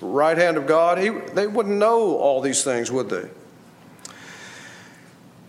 right 0.00 0.38
hand 0.38 0.56
of 0.56 0.66
God, 0.66 0.98
he, 0.98 1.10
they 1.10 1.46
wouldn't 1.46 1.76
know 1.76 2.16
all 2.16 2.40
these 2.40 2.64
things, 2.64 2.90
would 2.90 3.10
they? 3.10 3.28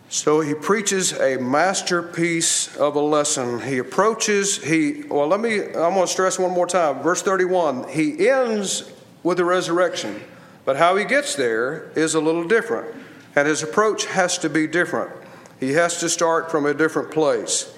So 0.09 0.41
he 0.41 0.53
preaches 0.53 1.13
a 1.13 1.37
masterpiece 1.37 2.75
of 2.77 2.95
a 2.95 3.01
lesson. 3.01 3.61
He 3.61 3.77
approaches, 3.77 4.63
he, 4.63 5.03
well, 5.03 5.27
let 5.27 5.39
me, 5.39 5.59
I'm 5.61 5.93
going 5.93 6.01
to 6.01 6.07
stress 6.07 6.39
one 6.39 6.51
more 6.51 6.67
time. 6.67 7.01
Verse 7.01 7.21
31, 7.21 7.89
he 7.89 8.29
ends 8.29 8.91
with 9.23 9.37
the 9.37 9.45
resurrection. 9.45 10.21
But 10.65 10.77
how 10.77 10.95
he 10.95 11.05
gets 11.05 11.35
there 11.35 11.91
is 11.95 12.13
a 12.13 12.19
little 12.19 12.47
different, 12.47 12.95
and 13.35 13.47
his 13.47 13.63
approach 13.63 14.05
has 14.05 14.37
to 14.39 14.49
be 14.49 14.67
different. 14.67 15.11
He 15.59 15.73
has 15.73 15.99
to 16.01 16.09
start 16.09 16.51
from 16.51 16.65
a 16.65 16.73
different 16.73 17.11
place. 17.11 17.73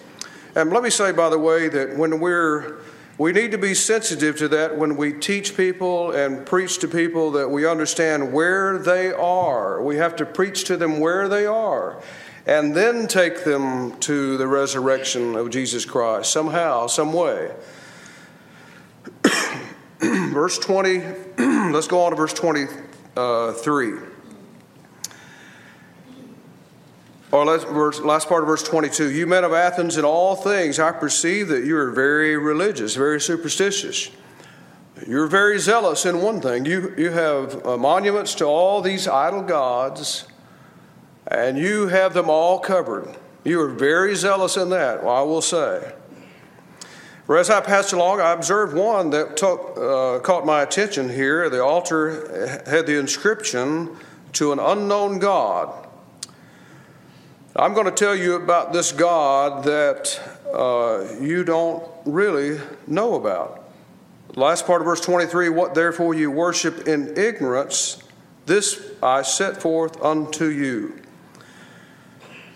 And 0.56 0.72
let 0.72 0.84
me 0.84 0.90
say, 0.90 1.12
by 1.12 1.30
the 1.30 1.40
way, 1.40 1.70
that 1.70 1.98
when 1.98 2.20
we're 2.20 2.80
we 3.20 3.34
need 3.34 3.52
to 3.52 3.58
be 3.58 3.74
sensitive 3.74 4.38
to 4.38 4.48
that 4.48 4.78
when 4.78 4.96
we 4.96 5.12
teach 5.12 5.58
people 5.58 6.12
and 6.12 6.46
preach 6.46 6.80
to 6.80 6.88
people 6.88 7.32
that 7.32 7.52
we 7.52 7.68
understand 7.68 8.32
where 8.32 8.78
they 8.78 9.12
are. 9.12 9.84
We 9.84 9.98
have 9.98 10.16
to 10.16 10.26
preach 10.26 10.64
to 10.66 10.78
them 10.78 11.02
where 11.02 11.28
they 11.28 11.46
are 11.46 12.02
and 12.48 12.74
then 12.74 13.08
take 13.08 13.44
them 13.44 14.00
to 14.00 14.38
the 14.38 14.48
resurrection 14.48 15.36
of 15.36 15.50
Jesus 15.50 15.84
Christ 15.84 16.32
somehow, 16.32 16.88
some 16.88 17.12
way. 17.12 17.52
verse 20.34 20.58
20, 20.58 21.02
let's 21.72 21.88
go 21.88 22.02
on 22.04 22.12
to 22.12 22.16
verse 22.16 22.34
23. 22.34 23.94
Or 27.32 27.46
let's, 27.46 27.64
verse, 27.64 28.00
last 28.00 28.28
part 28.28 28.42
of 28.42 28.48
verse 28.48 28.64
22. 28.64 29.12
You 29.12 29.28
men 29.28 29.44
of 29.44 29.54
Athens, 29.54 29.98
in 29.98 30.06
all 30.06 30.36
things 30.36 30.80
I 30.80 30.92
perceive 30.92 31.50
that 31.50 31.64
you 31.64 31.78
are 31.78 31.92
very 31.92 32.38
religious, 32.38 32.96
very 32.96 33.22
superstitious. 33.22 34.10
You're 35.08 35.28
very 35.28 35.60
zealous 35.60 36.06
in 36.06 36.22
one 36.22 36.42
thing. 36.42 36.66
You, 36.66 36.94
you 36.98 37.12
have 37.12 37.66
uh, 37.66 37.78
monuments 37.78 38.36
to 38.36 38.46
all 38.46 38.82
these 38.82 39.08
idol 39.08 39.44
gods, 39.44 40.26
and 41.28 41.58
you 41.58 41.88
have 41.88 42.14
them 42.14 42.30
all 42.30 42.60
covered. 42.60 43.16
You 43.44 43.62
are 43.62 43.70
very 43.70 44.16
zealous 44.16 44.58
in 44.58 44.70
that, 44.72 45.04
well, 45.04 45.16
I 45.16 45.22
will 45.22 45.42
say. 45.42 45.94
As 47.38 47.52
I 47.52 47.62
passed 47.62 47.94
along, 47.94 48.22
I 48.22 48.32
observed 48.32 48.76
one 48.76 49.12
that 49.12 49.38
took, 49.38 49.78
uh, 49.78 50.20
caught 50.20 50.48
my 50.48 50.64
attention 50.64 51.10
here. 51.10 51.48
The 51.50 51.64
altar 51.64 52.64
had 52.66 52.88
the 52.88 52.98
inscription 52.98 53.96
to 54.34 54.52
an 54.52 54.58
unknown 54.58 55.20
God. 55.20 55.88
I'm 57.56 57.74
going 57.74 57.86
to 57.86 57.92
tell 57.92 58.16
you 58.16 58.34
about 58.36 58.74
this 58.74 58.92
God 58.92 59.64
that 59.66 60.20
uh, 60.54 61.06
you 61.22 61.44
don't 61.44 61.84
really 62.06 62.60
know 62.88 63.14
about. 63.14 63.64
Last 64.36 64.66
part 64.66 64.82
of 64.82 64.86
verse 64.86 65.02
23 65.02 65.50
What 65.50 65.76
therefore 65.76 66.16
you 66.16 66.32
worship 66.32 66.88
in 66.88 67.16
ignorance, 67.16 68.02
this 68.48 68.82
I 69.04 69.22
set 69.22 69.62
forth 69.62 70.02
unto 70.02 70.46
you. 70.46 71.00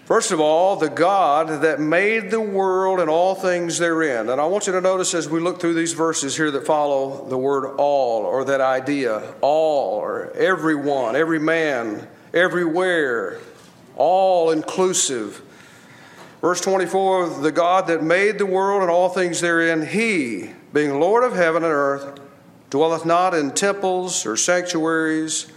First 0.05 0.31
of 0.31 0.41
all, 0.41 0.75
the 0.75 0.89
God 0.89 1.61
that 1.61 1.79
made 1.79 2.29
the 2.29 2.41
world 2.41 2.99
and 2.99 3.09
all 3.09 3.35
things 3.35 3.77
therein. 3.77 4.29
And 4.29 4.41
I 4.41 4.45
want 4.47 4.67
you 4.67 4.73
to 4.73 4.81
notice 4.81 5.13
as 5.13 5.29
we 5.29 5.39
look 5.39 5.61
through 5.61 5.75
these 5.75 5.93
verses 5.93 6.35
here 6.35 6.51
that 6.51 6.65
follow 6.67 7.25
the 7.29 7.37
word 7.37 7.75
all 7.77 8.23
or 8.23 8.43
that 8.43 8.59
idea, 8.59 9.33
all 9.39 9.95
or 9.95 10.31
everyone, 10.31 11.15
every 11.15 11.39
man, 11.39 12.05
everywhere, 12.33 13.39
all 13.95 14.51
inclusive. 14.51 15.41
Verse 16.41 16.59
24 16.59 17.39
the 17.39 17.53
God 17.53 17.87
that 17.87 18.03
made 18.03 18.39
the 18.39 18.45
world 18.45 18.81
and 18.81 18.91
all 18.91 19.07
things 19.07 19.39
therein, 19.39 19.85
he, 19.85 20.51
being 20.73 20.99
Lord 20.99 21.23
of 21.23 21.33
heaven 21.33 21.63
and 21.63 21.71
earth, 21.71 22.19
dwelleth 22.69 23.05
not 23.05 23.33
in 23.33 23.51
temples 23.51 24.25
or 24.25 24.35
sanctuaries 24.35 25.47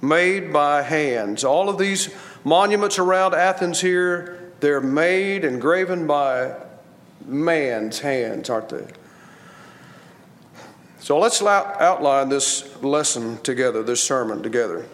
made 0.00 0.52
by 0.52 0.82
hands. 0.82 1.42
All 1.42 1.68
of 1.68 1.78
these 1.78 2.14
monuments 2.46 2.96
around 3.00 3.34
Athens 3.34 3.80
here, 3.80 4.52
they're 4.60 4.80
made 4.80 5.44
and 5.44 5.60
graven 5.60 6.06
by 6.06 6.54
man's 7.26 7.98
hands, 7.98 8.48
aren't 8.48 8.68
they? 8.68 8.86
So 11.00 11.18
let's 11.18 11.42
outline 11.42 12.28
this 12.28 12.80
lesson 12.84 13.38
together, 13.38 13.82
this 13.82 14.00
sermon 14.02 14.44
together. 14.44 14.86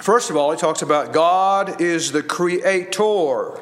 First 0.00 0.30
of 0.30 0.36
all, 0.36 0.52
he 0.52 0.56
talks 0.56 0.80
about 0.80 1.12
God 1.12 1.80
is 1.80 2.12
the 2.12 2.22
creator. 2.22 3.60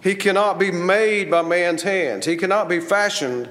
He 0.00 0.14
cannot 0.14 0.60
be 0.60 0.70
made 0.70 1.28
by 1.28 1.42
man's 1.42 1.82
hands, 1.82 2.24
he 2.24 2.36
cannot 2.36 2.68
be 2.68 2.78
fashioned 2.78 3.50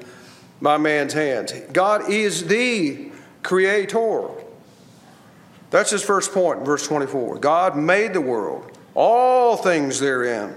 by 0.61 0.77
man's 0.77 1.11
hands. 1.11 1.51
God 1.73 2.09
is 2.09 2.45
the 2.45 3.11
creator. 3.43 4.29
That's 5.71 5.91
his 5.91 6.03
first 6.03 6.33
point 6.33 6.59
in 6.59 6.65
verse 6.65 6.87
24. 6.87 7.39
God 7.39 7.75
made 7.75 8.13
the 8.13 8.21
world, 8.21 8.71
all 8.93 9.57
things 9.57 9.99
therein. 9.99 10.55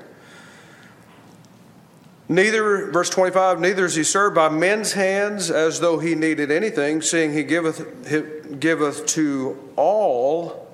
Neither, 2.29 2.91
verse 2.91 3.09
25, 3.09 3.59
neither 3.59 3.87
is 3.87 3.95
he 3.95 4.05
served 4.05 4.35
by 4.35 4.51
men's 4.51 4.93
hands 4.93 5.51
as 5.51 5.81
though 5.81 5.99
he 5.99 6.15
needed 6.15 6.51
anything, 6.51 7.01
seeing 7.01 7.33
he 7.33 7.43
giveth, 7.43 8.07
he 8.07 8.55
giveth 8.57 9.07
to 9.07 9.59
all 9.77 10.69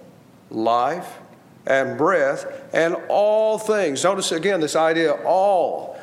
life 0.51 1.19
and 1.65 1.97
breath 1.97 2.45
and 2.73 2.97
all 3.09 3.59
things. 3.59 4.03
Notice 4.03 4.33
again 4.33 4.61
this 4.61 4.75
idea 4.75 5.13
all. 5.25 5.97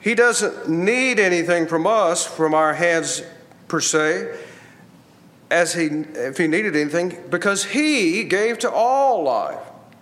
He 0.00 0.14
doesn't 0.14 0.68
need 0.68 1.18
anything 1.18 1.66
from 1.66 1.86
us, 1.86 2.26
from 2.26 2.54
our 2.54 2.74
hands 2.74 3.22
per 3.68 3.80
se, 3.80 4.36
as 5.52 5.74
he, 5.74 5.84
if 5.84 6.38
he 6.38 6.46
needed 6.46 6.74
anything, 6.74 7.16
because 7.28 7.64
he 7.64 8.24
gave 8.24 8.58
to 8.60 8.70
all 8.70 9.22
life 9.22 9.60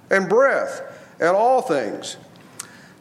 and 0.09 0.28
breath 0.28 0.80
and 1.18 1.36
all 1.36 1.61
things. 1.61 2.16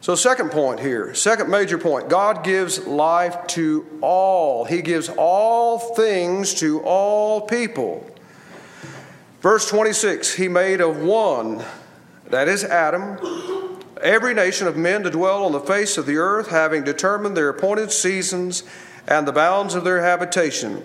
So, 0.00 0.16
second 0.16 0.50
point 0.50 0.80
here, 0.80 1.14
second 1.14 1.48
major 1.48 1.78
point 1.78 2.08
God 2.08 2.42
gives 2.42 2.86
life 2.86 3.46
to 3.48 3.86
all. 4.00 4.64
He 4.64 4.82
gives 4.82 5.08
all 5.10 5.78
things 5.94 6.54
to 6.54 6.80
all 6.80 7.42
people. 7.42 8.10
Verse 9.42 9.68
26 9.68 10.34
He 10.34 10.48
made 10.48 10.80
of 10.80 11.00
one, 11.02 11.62
that 12.30 12.48
is 12.48 12.64
Adam, 12.64 13.78
every 14.02 14.34
nation 14.34 14.66
of 14.66 14.76
men 14.76 15.04
to 15.04 15.10
dwell 15.10 15.44
on 15.44 15.52
the 15.52 15.60
face 15.60 15.96
of 15.96 16.06
the 16.06 16.16
earth, 16.16 16.48
having 16.48 16.82
determined 16.82 17.36
their 17.36 17.48
appointed 17.48 17.92
seasons 17.92 18.64
and 19.06 19.28
the 19.28 19.32
bounds 19.32 19.74
of 19.76 19.84
their 19.84 20.00
habitation. 20.00 20.82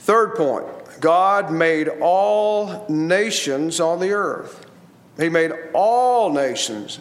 Third 0.00 0.34
point 0.34 0.66
God 1.00 1.50
made 1.50 1.88
all 2.00 2.86
nations 2.88 3.80
on 3.80 4.00
the 4.00 4.12
earth. 4.12 4.66
He 5.16 5.28
made 5.28 5.52
all 5.72 6.32
nations 6.32 7.00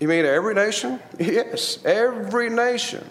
you 0.00 0.08
mean 0.08 0.24
every 0.24 0.54
nation? 0.54 0.98
Yes, 1.18 1.78
every 1.84 2.48
nation. 2.48 3.04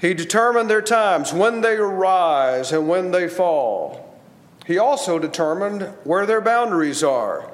He 0.00 0.14
determined 0.14 0.70
their 0.70 0.80
times, 0.80 1.32
when 1.32 1.60
they 1.60 1.76
arise 1.76 2.72
and 2.72 2.88
when 2.88 3.10
they 3.10 3.28
fall. 3.28 4.18
He 4.66 4.78
also 4.78 5.18
determined 5.18 5.82
where 6.04 6.24
their 6.24 6.40
boundaries 6.40 7.02
are. 7.02 7.50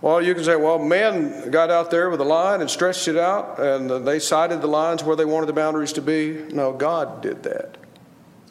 Well, 0.00 0.22
you 0.22 0.34
can 0.34 0.44
say, 0.44 0.54
well, 0.54 0.78
men 0.78 1.50
got 1.50 1.70
out 1.70 1.90
there 1.90 2.08
with 2.08 2.20
a 2.20 2.24
line 2.24 2.60
and 2.60 2.70
stretched 2.70 3.08
it 3.08 3.16
out, 3.16 3.58
and 3.58 4.06
they 4.06 4.20
sighted 4.20 4.60
the 4.60 4.68
lines 4.68 5.02
where 5.02 5.16
they 5.16 5.24
wanted 5.24 5.46
the 5.46 5.52
boundaries 5.52 5.92
to 5.94 6.02
be. 6.02 6.44
No, 6.52 6.72
God 6.72 7.20
did 7.20 7.42
that. 7.42 7.77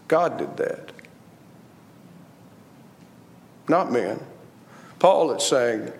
God 0.07 0.37
did 0.37 0.57
that. 0.57 0.91
Not 3.67 3.91
men. 3.91 4.19
Paul 4.99 5.31
is 5.31 5.43
saying, 5.43 5.91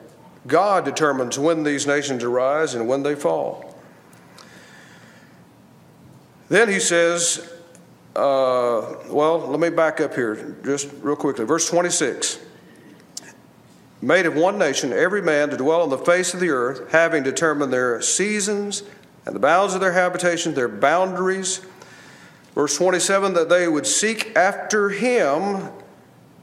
God 0.47 0.86
determines 0.86 1.38
when 1.38 1.64
these 1.64 1.86
nations 1.86 2.24
arise 2.24 2.74
and 2.74 2.88
when 2.88 3.03
they 3.03 3.16
fall. 3.16 3.76
Then 6.49 6.70
he 6.70 6.80
says, 6.80 7.53
uh, 8.16 8.95
well, 9.10 9.39
let 9.39 9.60
me 9.60 9.70
back 9.70 9.99
up 9.99 10.16
here 10.16 10.55
just 10.64 10.89
real 11.01 11.16
quickly. 11.16 11.45
Verse 11.45 11.70
26 11.70 12.39
Made 14.01 14.26
of 14.26 14.36
one 14.36 14.58
nation, 14.58 14.93
every 14.93 15.22
man 15.22 15.49
to 15.49 15.58
dwell 15.58 15.82
on 15.82 15.89
the 15.89 15.97
face 15.97 16.34
of 16.34 16.39
the 16.39 16.49
earth, 16.49 16.91
having 16.91 17.24
determined 17.24 17.74
their 17.74 18.01
seasons 18.01 18.84
and 19.26 19.36
the 19.36 19.39
bounds 19.39 19.74
of 19.74 19.82
their 19.82 19.93
habitation, 19.93 20.53
their 20.53 20.70
boundaries. 20.70 21.62
Verse 22.58 22.76
27 22.76 23.36
that 23.36 23.49
they 23.49 23.68
would 23.68 23.86
seek 23.86 24.36
after 24.36 24.89
him 24.89 25.70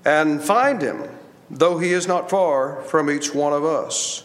and 0.05 0.41
find 0.41 0.81
him 0.81 1.09
though 1.51 1.79
he 1.79 1.93
is 1.93 2.07
not 2.07 2.31
far 2.31 2.83
from 2.83 3.11
each 3.11 3.35
one 3.35 3.53
of 3.53 3.65
us. 3.65 4.23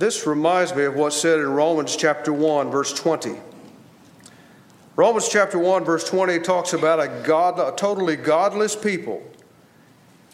This 0.00 0.26
reminds 0.26 0.74
me 0.74 0.82
of 0.82 0.96
what's 0.96 1.14
said 1.14 1.38
in 1.38 1.48
Romans 1.52 1.94
chapter 1.94 2.32
1, 2.32 2.68
verse 2.68 2.92
20. 2.92 3.36
Romans 4.96 5.28
chapter 5.28 5.56
1, 5.56 5.84
verse 5.84 6.02
20 6.02 6.40
talks 6.40 6.72
about 6.72 6.98
a, 6.98 7.22
God, 7.24 7.60
a 7.60 7.76
totally 7.76 8.16
godless 8.16 8.74
people. 8.74 9.22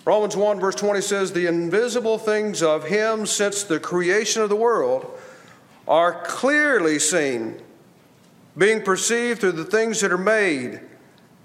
Romans 0.07 0.35
1, 0.35 0.59
verse 0.61 0.77
20 0.77 1.03
says, 1.03 1.33
The 1.33 1.47
invisible 1.47 2.17
things 2.17 2.63
of 2.63 2.85
him 2.85 3.27
since 3.27 3.65
the 3.65 3.79
creation 3.79 4.41
of 4.41 4.49
the 4.49 4.57
world 4.57 5.07
are 5.87 6.23
clearly 6.23 6.99
seen, 6.99 7.61
being 8.57 8.83
perceived 8.83 9.41
through 9.41 9.53
the 9.53 9.65
things 9.65 10.01
that 10.01 10.13
are 10.13 10.19
made, 10.19 10.81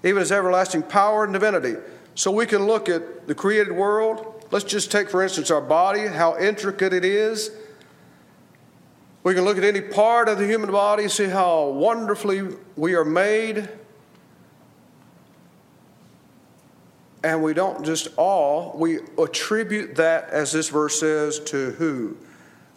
even 0.02 0.20
his 0.20 0.32
everlasting 0.32 0.82
power 0.82 1.24
and 1.24 1.32
divinity 1.32 1.74
so 2.14 2.30
we 2.30 2.46
can 2.46 2.66
look 2.66 2.88
at 2.88 3.26
the 3.26 3.34
created 3.34 3.72
world. 3.72 4.44
Let's 4.50 4.64
just 4.64 4.90
take, 4.90 5.08
for 5.08 5.22
instance, 5.22 5.50
our 5.50 5.60
body, 5.60 6.06
how 6.06 6.38
intricate 6.38 6.92
it 6.92 7.04
is. 7.04 7.50
We 9.22 9.34
can 9.34 9.44
look 9.44 9.56
at 9.56 9.64
any 9.64 9.80
part 9.80 10.28
of 10.28 10.38
the 10.38 10.46
human 10.46 10.70
body, 10.70 11.08
see 11.08 11.26
how 11.26 11.68
wonderfully 11.68 12.56
we 12.76 12.94
are 12.94 13.04
made. 13.04 13.68
And 17.24 17.42
we 17.42 17.54
don't 17.54 17.84
just 17.84 18.08
all, 18.16 18.76
we 18.76 18.98
attribute 19.16 19.94
that, 19.94 20.28
as 20.30 20.50
this 20.50 20.68
verse 20.68 20.98
says, 20.98 21.38
to 21.40 21.70
who? 21.72 22.16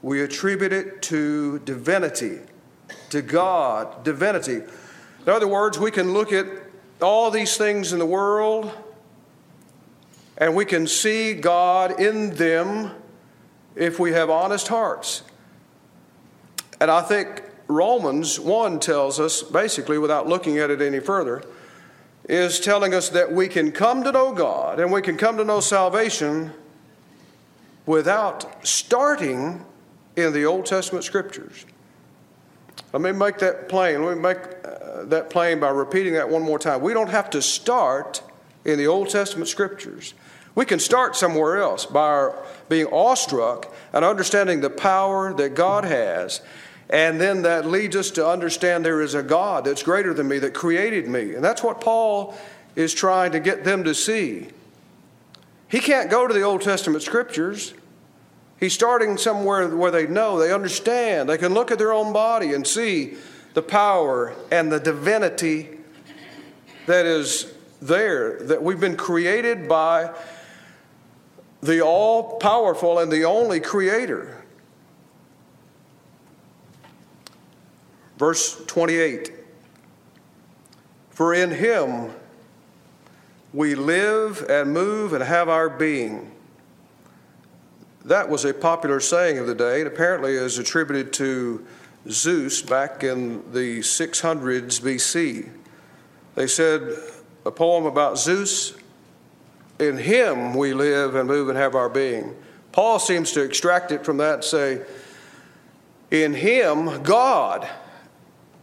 We 0.03 0.21
attribute 0.21 0.71
it 0.71 1.01
to 1.03 1.59
divinity, 1.59 2.41
to 3.09 3.21
God, 3.21 4.03
divinity. 4.03 4.55
In 4.55 5.29
other 5.29 5.47
words, 5.47 5.79
we 5.79 5.91
can 5.91 6.13
look 6.13 6.31
at 6.31 6.45
all 7.01 7.31
these 7.31 7.57
things 7.57 7.93
in 7.93 7.99
the 7.99 8.05
world 8.05 8.71
and 10.37 10.55
we 10.55 10.65
can 10.65 10.87
see 10.87 11.33
God 11.33 11.99
in 11.99 12.35
them 12.35 12.91
if 13.75 13.99
we 13.99 14.11
have 14.11 14.29
honest 14.29 14.67
hearts. 14.67 15.23
And 16.79 16.91
I 16.91 17.01
think 17.01 17.43
Romans 17.67 18.39
1 18.39 18.79
tells 18.79 19.19
us, 19.19 19.41
basically, 19.41 19.97
without 19.97 20.27
looking 20.27 20.57
at 20.59 20.69
it 20.69 20.81
any 20.81 20.99
further, 20.99 21.43
is 22.27 22.59
telling 22.59 22.93
us 22.93 23.09
that 23.09 23.31
we 23.31 23.47
can 23.47 23.71
come 23.71 24.03
to 24.03 24.11
know 24.11 24.33
God 24.33 24.79
and 24.79 24.91
we 24.91 25.01
can 25.01 25.15
come 25.15 25.37
to 25.37 25.43
know 25.43 25.59
salvation 25.59 26.51
without 27.85 28.65
starting 28.65 29.63
in 30.15 30.33
the 30.33 30.45
Old 30.45 30.65
Testament 30.65 31.05
scriptures. 31.05 31.65
Let 32.95 33.01
me 33.01 33.11
make 33.11 33.39
that 33.39 33.67
plain. 33.67 34.05
Let 34.05 34.15
me 34.15 34.21
make 34.21 34.37
uh, 34.37 35.03
that 35.07 35.29
plain 35.29 35.59
by 35.59 35.67
repeating 35.67 36.13
that 36.13 36.29
one 36.29 36.43
more 36.43 36.57
time. 36.57 36.79
We 36.79 36.93
don't 36.93 37.09
have 37.09 37.29
to 37.31 37.41
start 37.41 38.21
in 38.63 38.77
the 38.77 38.87
Old 38.87 39.09
Testament 39.09 39.49
scriptures. 39.49 40.13
We 40.55 40.65
can 40.65 40.79
start 40.79 41.17
somewhere 41.17 41.57
else 41.57 41.85
by 41.85 42.07
our 42.07 42.45
being 42.69 42.85
awestruck 42.85 43.69
and 43.91 44.05
understanding 44.05 44.61
the 44.61 44.69
power 44.69 45.33
that 45.33 45.55
God 45.55 45.83
has. 45.83 46.39
And 46.89 47.19
then 47.19 47.41
that 47.41 47.65
leads 47.65 47.97
us 47.97 48.11
to 48.11 48.25
understand 48.25 48.85
there 48.85 49.01
is 49.01 49.13
a 49.13 49.23
God 49.23 49.65
that's 49.65 49.83
greater 49.83 50.13
than 50.13 50.29
me, 50.29 50.39
that 50.39 50.53
created 50.53 51.09
me. 51.09 51.35
And 51.35 51.43
that's 51.43 51.61
what 51.61 51.81
Paul 51.81 52.33
is 52.77 52.93
trying 52.93 53.33
to 53.33 53.41
get 53.41 53.65
them 53.65 53.83
to 53.83 53.93
see. 53.93 54.47
He 55.67 55.79
can't 55.79 56.09
go 56.09 56.27
to 56.27 56.33
the 56.33 56.43
Old 56.43 56.61
Testament 56.61 57.03
scriptures. 57.03 57.73
He's 58.59 58.73
starting 58.73 59.17
somewhere 59.17 59.75
where 59.75 59.91
they 59.91 60.07
know, 60.07 60.39
they 60.39 60.53
understand, 60.53 61.29
they 61.29 61.37
can 61.37 61.53
look 61.53 61.71
at 61.71 61.77
their 61.77 61.91
own 61.91 62.13
body 62.13 62.53
and 62.53 62.65
see 62.65 63.15
the 63.53 63.61
power 63.61 64.33
and 64.51 64.71
the 64.71 64.79
divinity 64.79 65.69
that 66.85 67.05
is 67.05 67.53
there, 67.81 68.39
that 68.43 68.63
we've 68.63 68.79
been 68.79 68.97
created 68.97 69.67
by 69.67 70.13
the 71.61 71.81
all 71.81 72.37
powerful 72.37 72.99
and 72.99 73.11
the 73.11 73.25
only 73.25 73.59
creator. 73.59 74.43
Verse 78.17 78.63
28 78.65 79.31
For 81.09 81.33
in 81.33 81.51
him 81.51 82.11
we 83.53 83.75
live 83.75 84.45
and 84.49 84.73
move 84.73 85.13
and 85.13 85.23
have 85.23 85.49
our 85.49 85.69
being. 85.69 86.31
That 88.05 88.29
was 88.29 88.45
a 88.45 88.53
popular 88.53 88.99
saying 88.99 89.39
of 89.39 89.47
the 89.47 89.55
day. 89.55 89.81
It 89.81 89.87
apparently 89.87 90.33
is 90.33 90.59
attributed 90.59 91.11
to 91.13 91.65
Zeus 92.07 92.61
back 92.61 93.03
in 93.03 93.51
the 93.51 93.79
600s 93.79 94.79
BC. 94.79 95.49
They 96.35 96.45
said 96.45 96.95
a 97.47 97.51
poem 97.51 97.87
about 97.87 98.19
Zeus 98.19 98.75
in 99.79 99.97
him 99.97 100.53
we 100.53 100.75
live 100.75 101.15
and 101.15 101.27
move 101.27 101.49
and 101.49 101.57
have 101.57 101.73
our 101.73 101.89
being. 101.89 102.35
Paul 102.71 102.99
seems 102.99 103.31
to 103.31 103.41
extract 103.41 103.91
it 103.91 104.05
from 104.05 104.17
that 104.17 104.35
and 104.35 104.43
say, 104.43 104.81
in 106.11 106.35
him, 106.35 107.01
God 107.01 107.67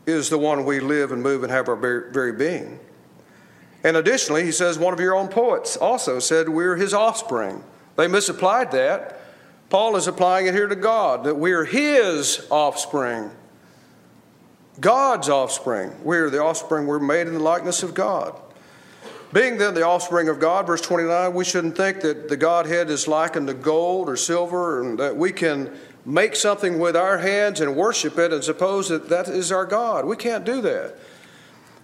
is 0.06 0.30
the 0.30 0.38
one 0.38 0.64
we 0.64 0.78
live 0.78 1.10
and 1.10 1.20
move 1.20 1.42
and 1.42 1.50
have 1.50 1.68
our 1.68 1.74
very 1.74 2.32
being. 2.32 2.78
And 3.82 3.96
additionally, 3.96 4.44
he 4.44 4.52
says 4.52 4.78
one 4.78 4.94
of 4.94 5.00
your 5.00 5.16
own 5.16 5.26
poets 5.26 5.76
also 5.76 6.20
said 6.20 6.48
we're 6.48 6.76
his 6.76 6.94
offspring. 6.94 7.64
They 7.96 8.06
misapplied 8.06 8.70
that. 8.70 9.18
Paul 9.72 9.96
is 9.96 10.06
applying 10.06 10.48
it 10.48 10.52
here 10.52 10.66
to 10.66 10.76
God, 10.76 11.24
that 11.24 11.36
we're 11.36 11.64
his 11.64 12.46
offspring. 12.50 13.30
God's 14.78 15.30
offspring. 15.30 15.92
We're 16.04 16.28
the 16.28 16.42
offspring, 16.42 16.86
we're 16.86 16.98
made 16.98 17.26
in 17.26 17.32
the 17.32 17.38
likeness 17.38 17.82
of 17.82 17.94
God. 17.94 18.38
Being 19.32 19.56
then 19.56 19.72
the 19.72 19.86
offspring 19.86 20.28
of 20.28 20.38
God, 20.38 20.66
verse 20.66 20.82
29, 20.82 21.32
we 21.32 21.46
shouldn't 21.46 21.74
think 21.74 22.02
that 22.02 22.28
the 22.28 22.36
Godhead 22.36 22.90
is 22.90 23.08
likened 23.08 23.46
to 23.46 23.54
gold 23.54 24.10
or 24.10 24.16
silver 24.18 24.82
and 24.82 24.98
that 24.98 25.16
we 25.16 25.32
can 25.32 25.74
make 26.04 26.36
something 26.36 26.78
with 26.78 26.94
our 26.94 27.16
hands 27.16 27.62
and 27.62 27.74
worship 27.74 28.18
it 28.18 28.30
and 28.30 28.44
suppose 28.44 28.90
that 28.90 29.08
that 29.08 29.26
is 29.26 29.50
our 29.50 29.64
God. 29.64 30.04
We 30.04 30.16
can't 30.16 30.44
do 30.44 30.60
that. 30.60 30.96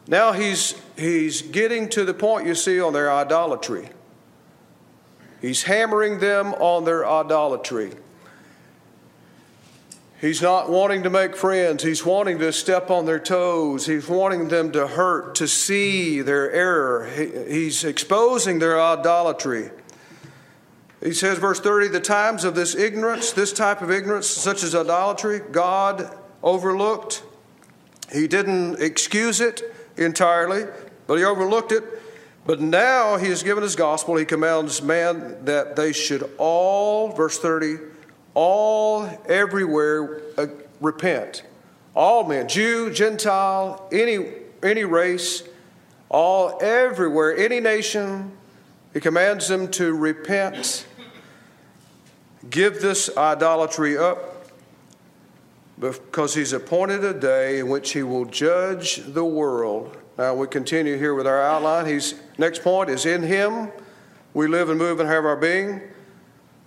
Now 0.07 0.33
he's, 0.33 0.75
he's 0.95 1.41
getting 1.41 1.89
to 1.89 2.05
the 2.05 2.13
point, 2.13 2.47
you 2.47 2.55
see, 2.55 2.83
on 2.83 2.93
their 2.93 3.11
idolatry. 3.11 3.89
He's 5.41 5.63
hammering 5.65 6.19
them 6.19 6.55
on 6.55 6.85
their 6.85 7.07
idolatry. 7.09 7.93
He's 10.21 10.43
not 10.43 10.69
wanting 10.69 11.05
to 11.05 11.11
make 11.11 11.37
friends. 11.37 11.85
He's 11.85 12.05
wanting 12.05 12.41
to 12.41 12.53
step 12.53 12.91
on 12.91 13.07
their 13.07 13.21
toes. 13.21 13.87
He's 13.87 14.09
wanting 14.09 14.49
them 14.49 14.73
to 14.73 14.89
hurt, 14.89 15.37
to 15.37 15.47
see 15.47 16.23
their 16.23 16.51
error. 16.51 17.07
He's 17.07 17.85
exposing 17.85 18.59
their 18.59 18.81
idolatry. 18.81 19.71
He 21.01 21.13
says, 21.13 21.39
verse 21.39 21.61
30, 21.61 21.89
the 21.89 22.01
times 22.01 22.43
of 22.43 22.57
this 22.57 22.75
ignorance, 22.75 23.31
this 23.31 23.53
type 23.53 23.81
of 23.81 23.93
ignorance, 23.93 24.27
such 24.27 24.65
as 24.65 24.75
idolatry, 24.75 25.39
God 25.53 26.13
overlooked. 26.43 27.23
He 28.13 28.27
didn't 28.27 28.81
excuse 28.81 29.41
it 29.41 29.63
entirely, 29.97 30.65
but 31.07 31.19
He 31.19 31.25
overlooked 31.25 31.71
it. 31.71 31.85
But 32.49 32.63
now 32.63 33.19
He 33.19 33.27
has 33.29 33.43
given 33.43 33.63
His 33.63 33.77
gospel. 33.77 34.17
He 34.17 34.25
commands 34.25 34.81
man 34.81 35.45
that 35.45 35.77
they 35.77 35.93
should 35.93 36.31
all, 36.39 37.13
verse 37.13 37.39
30, 37.39 37.77
all 38.33 39.07
everywhere 39.27 40.23
uh, 40.39 40.47
repent. 40.81 41.43
All 41.95 42.25
men, 42.25 42.49
Jew, 42.49 42.91
Gentile, 42.91 43.87
any, 43.93 44.33
any 44.63 44.85
race, 44.85 45.43
all 46.09 46.59
everywhere, 46.63 47.37
any 47.37 47.61
nation, 47.61 48.33
he 48.95 49.01
commands 49.01 49.47
them 49.49 49.69
to 49.73 49.95
repent, 49.95 50.87
give 52.49 52.81
this 52.81 53.15
idolatry 53.15 53.99
up, 53.99 54.47
because 55.79 56.35
he's 56.35 56.55
appointed 56.55 57.05
a 57.05 57.13
day 57.13 57.59
in 57.59 57.69
which 57.69 57.93
he 57.93 58.03
will 58.03 58.25
judge 58.25 59.03
the 59.05 59.25
world. 59.25 59.98
Now 60.19 60.35
we 60.35 60.49
continue 60.49 60.99
here 60.99 61.15
with 61.15 61.29
our 61.29 61.41
outline. 61.41 61.87
He's 61.87 62.15
next 62.37 62.63
point 62.63 62.91
is 62.91 63.07
in 63.07 63.23
him 63.23 63.71
we 64.35 64.49
live 64.49 64.69
and 64.69 64.79
move 64.79 64.99
and 64.99 65.09
have 65.09 65.25
our 65.25 65.37
being. 65.37 65.81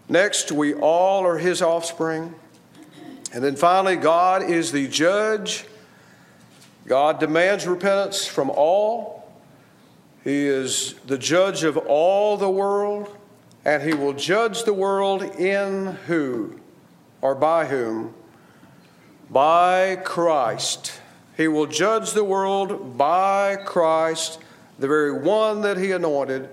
Next, 0.08 0.52
we 0.52 0.74
all 0.74 1.26
are 1.26 1.38
his 1.38 1.62
offspring. 1.62 2.34
And 3.34 3.44
then 3.44 3.56
finally, 3.56 3.98
God 3.98 4.44
is 4.44 4.72
the 4.72 4.88
judge. 4.88 5.66
God 6.88 7.20
demands 7.20 7.68
repentance 7.68 8.26
from 8.26 8.50
all. 8.50 9.32
He 10.24 10.48
is 10.48 10.96
the 11.06 11.18
judge 11.18 11.64
of 11.64 11.78
all 11.78 12.38
the 12.38 12.50
world, 12.50 13.16
and 13.66 13.84
he 13.84 13.94
will 13.94 14.14
judge 14.14 14.64
the 14.64 14.74
world 14.74 15.24
in 15.24 15.88
who 16.08 16.60
or 17.22 17.36
by 17.36 17.66
whom? 17.66 18.14
By 19.30 19.98
Christ. 19.98 21.01
He 21.42 21.48
will 21.48 21.66
judge 21.66 22.12
the 22.12 22.24
world 22.24 23.00
by 23.00 23.56
Christ, 23.56 24.38
the 24.78 24.88
very 24.88 25.12
one 25.12 25.62
that 25.62 25.76
he 25.76 25.92
anointed. 25.92 26.48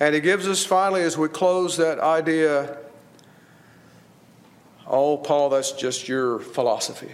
And 0.00 0.14
he 0.14 0.20
gives 0.22 0.48
us 0.48 0.64
finally, 0.64 1.02
as 1.02 1.18
we 1.18 1.28
close 1.28 1.76
that 1.76 1.98
idea, 1.98 2.78
oh, 4.86 5.18
Paul, 5.18 5.50
that's 5.50 5.72
just 5.72 6.08
your 6.08 6.38
philosophy. 6.38 7.10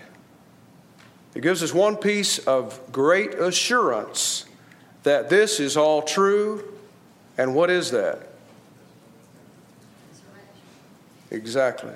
He 1.34 1.40
gives 1.40 1.64
us 1.64 1.74
one 1.74 1.96
piece 1.96 2.38
of 2.38 2.80
great 2.92 3.34
assurance 3.34 4.44
that 5.02 5.28
this 5.28 5.58
is 5.58 5.76
all 5.76 6.02
true. 6.02 6.78
And 7.36 7.56
what 7.56 7.70
is 7.70 7.90
that? 7.90 8.20
Exactly. 11.32 11.94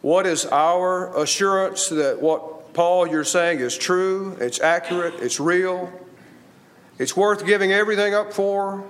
What 0.00 0.26
is 0.26 0.46
our 0.46 1.14
assurance 1.22 1.90
that 1.90 2.22
what 2.22 2.53
Paul 2.74 3.06
you're 3.06 3.24
saying 3.24 3.60
is 3.60 3.78
true, 3.78 4.36
it's 4.40 4.60
accurate, 4.60 5.14
it's 5.20 5.40
real, 5.40 5.92
it's 6.98 7.16
worth 7.16 7.46
giving 7.46 7.72
everything 7.72 8.14
up 8.14 8.32
for? 8.32 8.84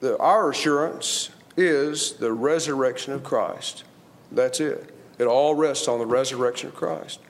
The, 0.00 0.16
our 0.18 0.50
assurance 0.50 1.30
is 1.56 2.14
the 2.14 2.32
resurrection 2.32 3.12
of 3.12 3.22
Christ. 3.24 3.84
That's 4.30 4.60
it. 4.60 4.94
It 5.18 5.24
all 5.24 5.54
rests 5.54 5.88
on 5.88 5.98
the 5.98 6.06
resurrection 6.06 6.68
of 6.68 6.74
Christ. 6.74 7.20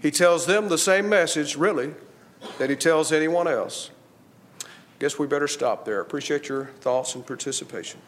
He 0.00 0.10
tells 0.10 0.46
them 0.46 0.68
the 0.68 0.78
same 0.78 1.08
message, 1.08 1.56
really, 1.56 1.94
that 2.58 2.70
he 2.70 2.76
tells 2.76 3.12
anyone 3.12 3.46
else. 3.46 3.90
Guess 4.98 5.18
we 5.18 5.26
better 5.26 5.48
stop 5.48 5.84
there. 5.84 6.00
Appreciate 6.00 6.48
your 6.48 6.66
thoughts 6.80 7.14
and 7.14 7.26
participation. 7.26 8.00